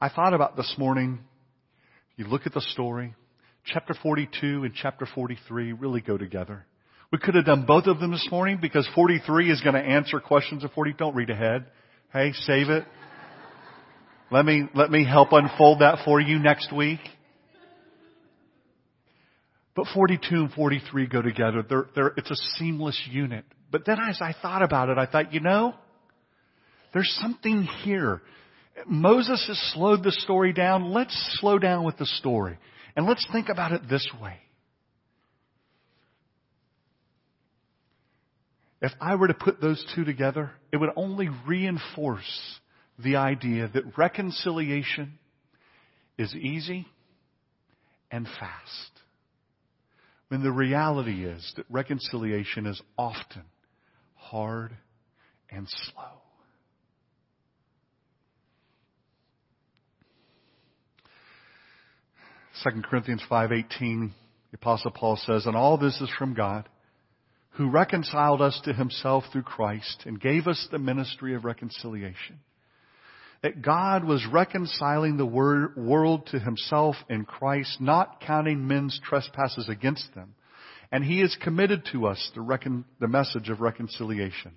I 0.00 0.10
thought 0.10 0.34
about 0.34 0.56
this 0.56 0.74
morning, 0.76 1.20
you 2.16 2.26
look 2.26 2.42
at 2.44 2.52
the 2.52 2.60
story, 2.60 3.14
chapter 3.64 3.94
42 4.02 4.64
and 4.64 4.74
chapter 4.74 5.06
43 5.06 5.72
really 5.72 6.02
go 6.02 6.18
together. 6.18 6.66
We 7.14 7.18
could 7.18 7.36
have 7.36 7.44
done 7.44 7.64
both 7.64 7.86
of 7.86 8.00
them 8.00 8.10
this 8.10 8.26
morning 8.28 8.58
because 8.60 8.88
43 8.92 9.48
is 9.48 9.60
going 9.60 9.76
to 9.76 9.80
answer 9.80 10.18
questions 10.18 10.64
of 10.64 10.72
40. 10.72 10.94
Don't 10.94 11.14
read 11.14 11.30
ahead. 11.30 11.64
Hey, 12.12 12.32
save 12.32 12.70
it. 12.70 12.84
Let 14.32 14.44
me, 14.44 14.64
let 14.74 14.90
me 14.90 15.04
help 15.04 15.28
unfold 15.30 15.78
that 15.78 16.00
for 16.04 16.20
you 16.20 16.40
next 16.40 16.72
week. 16.72 16.98
But 19.76 19.86
42 19.94 20.34
and 20.34 20.52
43 20.54 21.06
go 21.06 21.22
together. 21.22 21.62
They're, 21.62 21.86
they're, 21.94 22.12
it's 22.16 22.32
a 22.32 22.36
seamless 22.58 23.00
unit. 23.08 23.44
But 23.70 23.86
then 23.86 23.98
as 24.00 24.18
I 24.20 24.34
thought 24.42 24.64
about 24.64 24.88
it, 24.88 24.98
I 24.98 25.06
thought, 25.06 25.32
you 25.32 25.38
know, 25.38 25.72
there's 26.92 27.16
something 27.22 27.62
here. 27.84 28.22
Moses 28.88 29.44
has 29.46 29.72
slowed 29.72 30.02
the 30.02 30.10
story 30.10 30.52
down. 30.52 30.92
Let's 30.92 31.14
slow 31.38 31.60
down 31.60 31.84
with 31.84 31.96
the 31.96 32.06
story. 32.06 32.58
And 32.96 33.06
let's 33.06 33.24
think 33.30 33.50
about 33.50 33.70
it 33.70 33.82
this 33.88 34.04
way. 34.20 34.40
If 38.84 38.92
I 39.00 39.14
were 39.14 39.28
to 39.28 39.34
put 39.34 39.62
those 39.62 39.82
two 39.94 40.04
together, 40.04 40.50
it 40.70 40.76
would 40.76 40.90
only 40.94 41.30
reinforce 41.46 42.60
the 42.98 43.16
idea 43.16 43.66
that 43.66 43.96
reconciliation 43.96 45.18
is 46.18 46.34
easy 46.34 46.86
and 48.10 48.26
fast. 48.26 48.90
When 50.28 50.42
the 50.42 50.52
reality 50.52 51.24
is 51.24 51.50
that 51.56 51.64
reconciliation 51.70 52.66
is 52.66 52.78
often 52.98 53.44
hard 54.16 54.76
and 55.48 55.66
slow. 55.66 56.20
Second 62.62 62.84
Corinthians 62.84 63.22
5:18 63.30 64.10
the 64.50 64.58
apostle 64.58 64.90
Paul 64.90 65.16
says 65.16 65.46
and 65.46 65.56
all 65.56 65.78
this 65.78 65.98
is 66.02 66.10
from 66.18 66.34
God 66.34 66.68
who 67.54 67.70
reconciled 67.70 68.42
us 68.42 68.60
to 68.64 68.72
himself 68.72 69.24
through 69.30 69.42
Christ 69.42 70.02
and 70.06 70.20
gave 70.20 70.46
us 70.46 70.68
the 70.70 70.78
ministry 70.78 71.34
of 71.34 71.44
reconciliation. 71.44 72.40
That 73.42 73.62
God 73.62 74.04
was 74.04 74.26
reconciling 74.30 75.16
the 75.16 75.26
world 75.26 76.26
to 76.32 76.38
himself 76.38 76.96
in 77.08 77.24
Christ 77.24 77.80
not 77.80 78.20
counting 78.20 78.66
men's 78.66 78.98
trespasses 79.04 79.68
against 79.68 80.14
them. 80.14 80.34
And 80.90 81.04
he 81.04 81.20
has 81.20 81.36
committed 81.42 81.88
to 81.92 82.06
us 82.06 82.30
the, 82.34 82.40
recon, 82.40 82.84
the 83.00 83.08
message 83.08 83.50
of 83.50 83.60
reconciliation. 83.60 84.52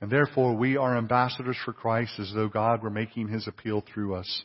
And 0.00 0.10
therefore 0.10 0.54
we 0.54 0.76
are 0.76 0.96
ambassadors 0.96 1.56
for 1.64 1.72
Christ 1.72 2.18
as 2.18 2.32
though 2.34 2.48
God 2.48 2.82
were 2.82 2.90
making 2.90 3.28
his 3.28 3.48
appeal 3.48 3.82
through 3.94 4.14
us. 4.14 4.42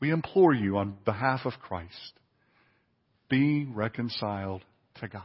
We 0.00 0.10
implore 0.10 0.52
you 0.52 0.76
on 0.78 0.96
behalf 1.04 1.40
of 1.44 1.52
Christ 1.62 2.12
be 3.30 3.64
reconciled 3.64 4.62
to 5.00 5.08
God. 5.08 5.22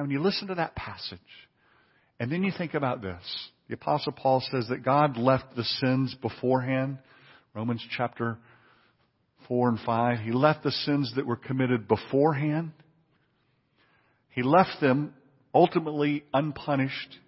Now, 0.00 0.04
when 0.04 0.12
you 0.12 0.22
listen 0.22 0.48
to 0.48 0.54
that 0.54 0.74
passage, 0.74 1.20
and 2.18 2.32
then 2.32 2.42
you 2.42 2.52
think 2.56 2.72
about 2.72 3.02
this, 3.02 3.22
the 3.68 3.74
Apostle 3.74 4.12
Paul 4.12 4.42
says 4.50 4.68
that 4.70 4.82
God 4.82 5.18
left 5.18 5.54
the 5.54 5.62
sins 5.62 6.16
beforehand. 6.22 6.96
Romans 7.52 7.84
chapter 7.98 8.38
4 9.46 9.68
and 9.68 9.78
5. 9.78 10.20
He 10.20 10.32
left 10.32 10.62
the 10.62 10.70
sins 10.70 11.12
that 11.16 11.26
were 11.26 11.36
committed 11.36 11.86
beforehand. 11.86 12.72
He 14.30 14.42
left 14.42 14.80
them 14.80 15.12
ultimately 15.54 16.24
unpunished 16.32 17.18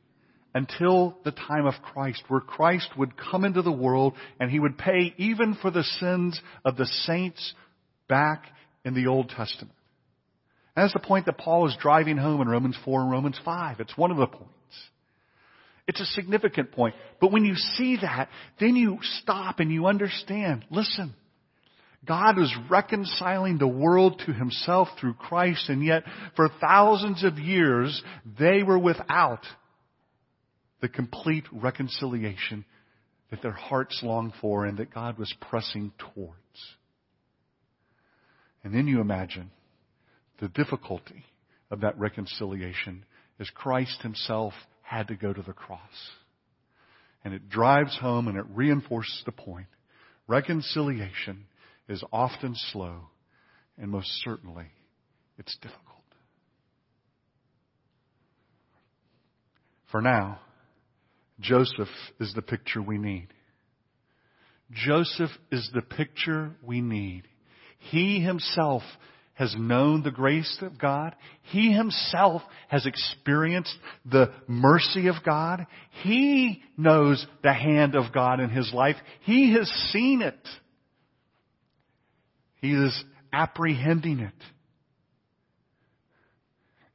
until 0.54 1.18
the 1.26 1.32
time 1.32 1.66
of 1.66 1.74
Christ, 1.82 2.22
where 2.28 2.40
Christ 2.40 2.88
would 2.96 3.18
come 3.18 3.44
into 3.44 3.61
the 3.61 3.70
world 3.70 4.14
and 4.40 4.50
he 4.50 4.58
would 4.58 4.78
pay 4.78 5.12
even 5.18 5.58
for 5.61 5.70
the 5.70 5.85
sins 6.00 6.40
of 6.64 6.78
the 6.78 6.87
saints 6.87 7.52
back 8.08 8.46
in 8.82 8.94
the 8.94 9.08
Old 9.08 9.28
Testament. 9.28 9.74
That's 10.74 10.92
the 10.92 11.00
point 11.00 11.26
that 11.26 11.38
Paul 11.38 11.66
is 11.68 11.76
driving 11.80 12.16
home 12.16 12.40
in 12.40 12.48
Romans 12.48 12.76
4 12.85 13.02
and 13.02 13.11
Romans 13.11 13.38
5. 13.44 13.80
It's 13.80 13.96
one 13.96 14.11
of 14.11 14.16
the 14.16 14.26
points. 14.26 14.50
It's 15.87 16.00
a 16.00 16.06
significant 16.06 16.72
point. 16.72 16.94
But 17.20 17.32
when 17.32 17.44
you 17.44 17.56
see 17.56 17.98
that, 18.00 18.28
then 18.58 18.76
you 18.76 18.98
stop 19.20 19.58
and 19.58 19.70
you 19.70 19.87
understand. 19.87 20.64
Listen, 20.70 21.14
God 22.06 22.38
is 22.38 22.52
reconciling 22.70 23.58
the 23.58 23.68
world 23.68 24.22
to 24.26 24.32
himself 24.32 24.88
through 25.00 25.14
Christ, 25.14 25.68
and 25.68 25.85
yet 25.85 26.04
for 26.37 26.48
thousands 26.61 27.22
of 27.24 27.38
years, 27.38 28.02
they 28.38 28.62
were 28.62 28.78
without 28.78 29.44
the 30.80 30.88
complete 30.88 31.44
reconciliation 31.52 32.64
that 33.30 33.42
their 33.42 33.52
hearts 33.52 34.00
longed 34.02 34.32
for 34.40 34.66
and 34.66 34.78
that 34.78 34.92
God 34.92 35.18
was 35.18 35.32
pressing 35.40 35.92
towards. 36.14 36.37
And 38.64 38.74
then 38.74 38.87
you 38.87 39.00
imagine 39.00 39.50
the 40.40 40.49
difficulty 40.49 41.25
of 41.71 41.81
that 41.81 41.99
reconciliation 41.99 43.05
is 43.38 43.51
Christ 43.51 44.03
himself 44.03 44.53
had 44.83 45.09
to 45.09 45.16
go 45.16 45.33
to 45.33 45.42
the 45.42 45.53
cross. 45.53 45.81
And 47.25 47.33
it 47.33 47.49
drives 47.49 47.97
home 47.99 48.29
and 48.29 48.37
it 48.37 48.45
reinforces 48.53 49.23
the 49.25 49.33
point. 49.33 49.68
Reconciliation 50.27 51.45
is 51.88 52.03
often 52.12 52.55
slow 52.73 53.09
and 53.79 53.90
most 53.90 54.09
certainly 54.25 54.66
it's 55.38 55.57
difficult. 55.61 55.88
For 59.90 60.01
now, 60.01 60.40
Joseph 61.40 61.88
is 62.18 62.33
the 62.35 62.42
picture 62.42 62.81
we 62.81 62.99
need. 62.99 63.29
Joseph 64.71 65.31
is 65.51 65.68
the 65.75 65.83
picture 65.83 66.53
we 66.62 66.81
need. 66.81 67.29
He 67.90 68.21
himself 68.21 68.83
has 69.35 69.55
known 69.59 70.03
the 70.03 70.11
grace 70.11 70.59
of 70.61 70.79
God. 70.79 71.14
He 71.42 71.73
himself 71.73 72.42
has 72.68 72.87
experienced 72.87 73.75
the 74.05 74.31
mercy 74.47 75.09
of 75.09 75.16
God. 75.25 75.66
He 76.03 76.62
knows 76.77 77.27
the 77.42 77.53
hand 77.53 77.95
of 77.95 78.12
God 78.12 78.40
in 78.40 78.51
his 78.51 78.73
life. 78.75 78.97
He 79.23 79.55
has 79.55 79.68
seen 79.90 80.21
it. 80.23 80.38
He 82.61 82.73
is 82.73 83.05
apprehending 83.33 84.21
it. 84.21 84.33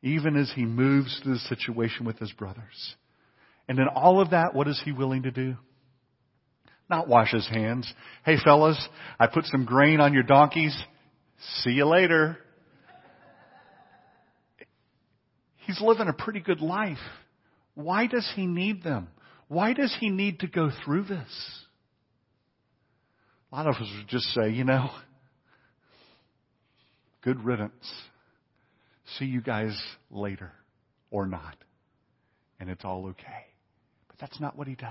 Even 0.04 0.38
as 0.38 0.52
he 0.56 0.64
moves 0.64 1.20
through 1.24 1.34
the 1.34 1.40
situation 1.40 2.06
with 2.06 2.20
his 2.20 2.32
brothers. 2.32 2.96
And 3.68 3.80
in 3.80 3.88
all 3.88 4.22
of 4.22 4.30
that, 4.30 4.54
what 4.54 4.68
is 4.68 4.80
he 4.86 4.92
willing 4.92 5.24
to 5.24 5.32
do? 5.32 5.56
Not 6.90 7.10
wash 7.10 7.32
his 7.32 7.48
hands. 7.50 7.92
Hey 8.24 8.38
fellas, 8.42 8.88
I 9.20 9.28
put 9.28 9.46
some 9.46 9.66
grain 9.66 10.00
on 10.00 10.14
your 10.14 10.24
donkeys. 10.24 10.78
See 11.64 11.72
you 11.72 11.86
later. 11.86 12.38
He's 15.66 15.82
living 15.82 16.08
a 16.08 16.14
pretty 16.14 16.40
good 16.40 16.62
life. 16.62 16.98
Why 17.76 18.08
does 18.08 18.30
he 18.36 18.48
need 18.48 18.84
them? 18.84 19.10
Why 19.48 19.74
does 19.74 19.96
he 20.00 20.10
need 20.10 20.40
to 20.40 20.48
go 20.48 20.72
through 20.84 21.04
this? 21.04 21.62
A 23.52 23.56
lot 23.56 23.68
of 23.68 23.76
us 23.76 23.88
would 23.98 24.08
just 24.08 24.26
say, 24.34 24.50
you 24.50 24.64
know, 24.64 24.90
good 27.22 27.44
riddance. 27.44 27.92
See 29.18 29.26
you 29.26 29.42
guys 29.42 29.80
later 30.10 30.52
or 31.12 31.28
not. 31.28 31.56
And 32.60 32.70
it's 32.70 32.84
all 32.84 33.06
okay. 33.08 33.46
But 34.08 34.18
that's 34.20 34.40
not 34.40 34.58
what 34.58 34.68
he 34.68 34.76
does. 34.76 34.90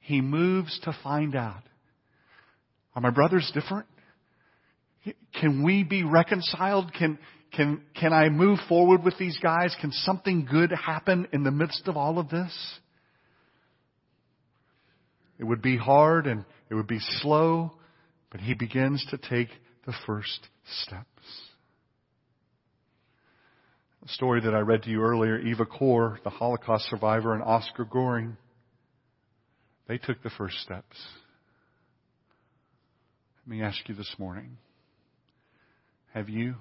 He 0.00 0.20
moves 0.20 0.78
to 0.84 0.96
find 1.02 1.34
out. 1.34 1.62
Are 2.94 3.02
my 3.02 3.10
brothers 3.10 3.50
different? 3.52 3.86
Can 5.40 5.62
we 5.62 5.84
be 5.84 6.04
reconciled? 6.04 6.92
Can, 6.94 7.18
can, 7.52 7.82
can 7.94 8.12
I 8.12 8.28
move 8.28 8.58
forward 8.68 9.04
with 9.04 9.18
these 9.18 9.38
guys? 9.38 9.76
Can 9.80 9.92
something 9.92 10.46
good 10.50 10.70
happen 10.70 11.28
in 11.32 11.44
the 11.44 11.50
midst 11.50 11.86
of 11.86 11.96
all 11.96 12.18
of 12.18 12.28
this? 12.28 12.52
It 15.38 15.44
would 15.44 15.62
be 15.62 15.76
hard 15.76 16.26
and 16.26 16.44
it 16.70 16.74
would 16.74 16.86
be 16.86 17.00
slow, 17.00 17.72
but 18.30 18.40
he 18.40 18.54
begins 18.54 19.04
to 19.10 19.18
take 19.18 19.48
the 19.86 19.94
first 20.06 20.48
steps. 20.82 21.06
The 24.02 24.08
story 24.08 24.40
that 24.42 24.54
I 24.54 24.60
read 24.60 24.82
to 24.82 24.90
you 24.90 25.02
earlier, 25.02 25.38
Eva 25.38 25.64
Kor, 25.64 26.18
the 26.24 26.30
Holocaust 26.30 26.84
survivor, 26.90 27.34
and 27.34 27.42
Oskar 27.42 27.86
Gröning, 27.86 28.36
they 29.88 29.98
took 29.98 30.22
the 30.22 30.30
first 30.30 30.58
steps. 30.60 30.96
Let 33.46 33.56
me 33.56 33.62
ask 33.62 33.88
you 33.88 33.94
this 33.94 34.14
morning. 34.18 34.56
Have 36.14 36.28
you? 36.28 36.54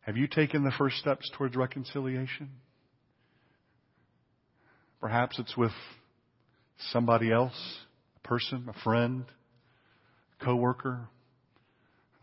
Have 0.00 0.16
you 0.16 0.26
taken 0.26 0.64
the 0.64 0.72
first 0.78 0.96
steps 0.96 1.30
towards 1.36 1.54
reconciliation? 1.54 2.48
Perhaps 5.02 5.38
it's 5.38 5.54
with 5.54 5.72
somebody 6.92 7.30
else, 7.30 7.54
a 8.24 8.26
person, 8.26 8.66
a 8.68 8.82
friend, 8.82 9.26
a 10.40 10.44
coworker, 10.44 11.08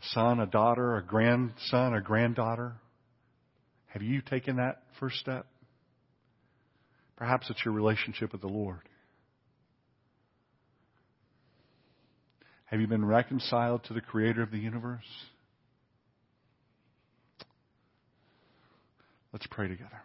a 0.02 0.06
son, 0.13 0.39
a 0.39 0.47
daughter, 0.47 0.97
a 0.97 1.04
grandson, 1.04 1.93
a 1.93 2.02
granddaughter. 2.02 2.73
Have 3.88 4.02
you 4.02 4.21
taken 4.21 4.56
that 4.56 4.82
first 4.99 5.17
step? 5.17 5.45
Perhaps 7.17 7.52
it's 7.52 7.63
your 7.63 7.76
relationship 7.76 8.32
with 8.32 8.41
the 8.41 8.47
Lord. 8.47 8.82
Have 12.73 12.81
you 12.81 12.88
been 12.88 13.05
reconciled 13.05 13.83
to 13.83 13.93
the 13.93 14.01
Creator 14.01 14.41
of 14.41 14.49
the 14.49 14.57
universe? 14.57 15.05
Let's 19.31 19.45
pray 19.45 19.67
together. 19.67 20.01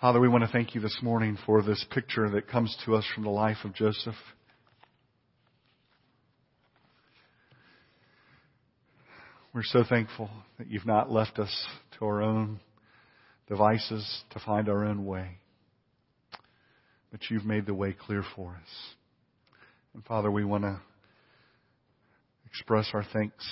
Father, 0.00 0.18
we 0.18 0.26
want 0.26 0.42
to 0.42 0.50
thank 0.50 0.74
you 0.74 0.80
this 0.80 0.98
morning 1.02 1.38
for 1.46 1.62
this 1.62 1.86
picture 1.92 2.28
that 2.30 2.48
comes 2.48 2.76
to 2.84 2.96
us 2.96 3.04
from 3.14 3.22
the 3.22 3.30
life 3.30 3.58
of 3.62 3.76
Joseph. 3.76 4.16
We're 9.54 9.62
so 9.62 9.84
thankful 9.88 10.30
that 10.58 10.66
you've 10.66 10.84
not 10.84 11.12
left 11.12 11.38
us 11.38 11.66
to 11.96 12.06
our 12.06 12.22
own 12.22 12.58
devices 13.46 14.24
to 14.30 14.40
find 14.40 14.68
our 14.68 14.84
own 14.84 15.06
way. 15.06 15.38
But 17.12 17.20
you've 17.30 17.46
made 17.46 17.66
the 17.66 17.74
way 17.74 17.92
clear 17.92 18.24
for 18.34 18.58
us. 18.60 18.96
And 19.94 20.04
Father, 20.04 20.30
we 20.30 20.44
want 20.44 20.64
to 20.64 20.80
express 22.46 22.90
our 22.94 23.04
thanks 23.12 23.44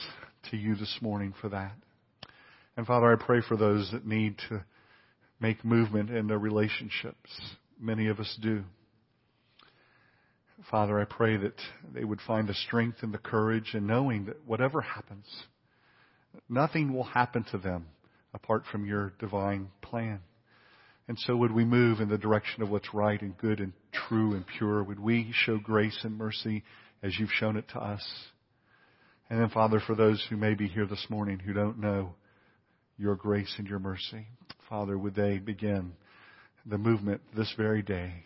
to 0.50 0.56
you 0.56 0.76
this 0.76 0.98
morning 1.00 1.34
for 1.40 1.48
that. 1.48 1.72
And 2.76 2.86
Father, 2.86 3.12
I 3.12 3.16
pray 3.16 3.40
for 3.46 3.56
those 3.56 3.90
that 3.92 4.06
need 4.06 4.36
to 4.48 4.64
make 5.40 5.64
movement 5.64 6.10
in 6.10 6.28
their 6.28 6.38
relationships. 6.38 7.40
Many 7.80 8.06
of 8.08 8.20
us 8.20 8.38
do. 8.40 8.62
Father, 10.70 11.00
I 11.00 11.04
pray 11.04 11.36
that 11.36 11.60
they 11.92 12.04
would 12.04 12.20
find 12.20 12.48
the 12.48 12.54
strength 12.54 12.98
and 13.02 13.12
the 13.12 13.18
courage 13.18 13.74
in 13.74 13.86
knowing 13.86 14.26
that 14.26 14.44
whatever 14.46 14.80
happens, 14.80 15.26
nothing 16.48 16.92
will 16.92 17.04
happen 17.04 17.44
to 17.50 17.58
them 17.58 17.86
apart 18.34 18.64
from 18.70 18.84
your 18.84 19.12
divine 19.18 19.68
plan. 19.82 20.20
And 21.08 21.18
so 21.18 21.34
would 21.36 21.52
we 21.52 21.64
move 21.64 22.00
in 22.00 22.10
the 22.10 22.18
direction 22.18 22.62
of 22.62 22.68
what's 22.68 22.92
right 22.92 23.20
and 23.20 23.36
good 23.38 23.60
and 23.60 23.72
true 23.92 24.34
and 24.34 24.44
pure? 24.46 24.84
Would 24.84 25.00
we 25.00 25.32
show 25.32 25.58
grace 25.58 25.98
and 26.02 26.18
mercy 26.18 26.62
as 27.02 27.18
you've 27.18 27.32
shown 27.32 27.56
it 27.56 27.66
to 27.70 27.78
us? 27.78 28.06
And 29.30 29.40
then 29.40 29.48
Father, 29.48 29.80
for 29.80 29.94
those 29.94 30.24
who 30.28 30.36
may 30.36 30.54
be 30.54 30.68
here 30.68 30.86
this 30.86 31.06
morning 31.08 31.38
who 31.38 31.54
don't 31.54 31.78
know 31.78 32.14
your 32.98 33.16
grace 33.16 33.54
and 33.56 33.66
your 33.66 33.78
mercy, 33.78 34.26
Father, 34.68 34.98
would 34.98 35.14
they 35.14 35.38
begin 35.38 35.92
the 36.66 36.78
movement 36.78 37.22
this 37.34 37.52
very 37.56 37.82
day, 37.82 38.24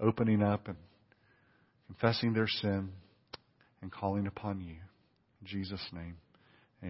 opening 0.00 0.42
up 0.42 0.66
and 0.66 0.76
confessing 1.86 2.32
their 2.32 2.48
sin 2.48 2.90
and 3.82 3.92
calling 3.92 4.26
upon 4.26 4.60
you. 4.60 4.76
In 5.40 5.46
Jesus' 5.46 5.86
name. 5.92 6.16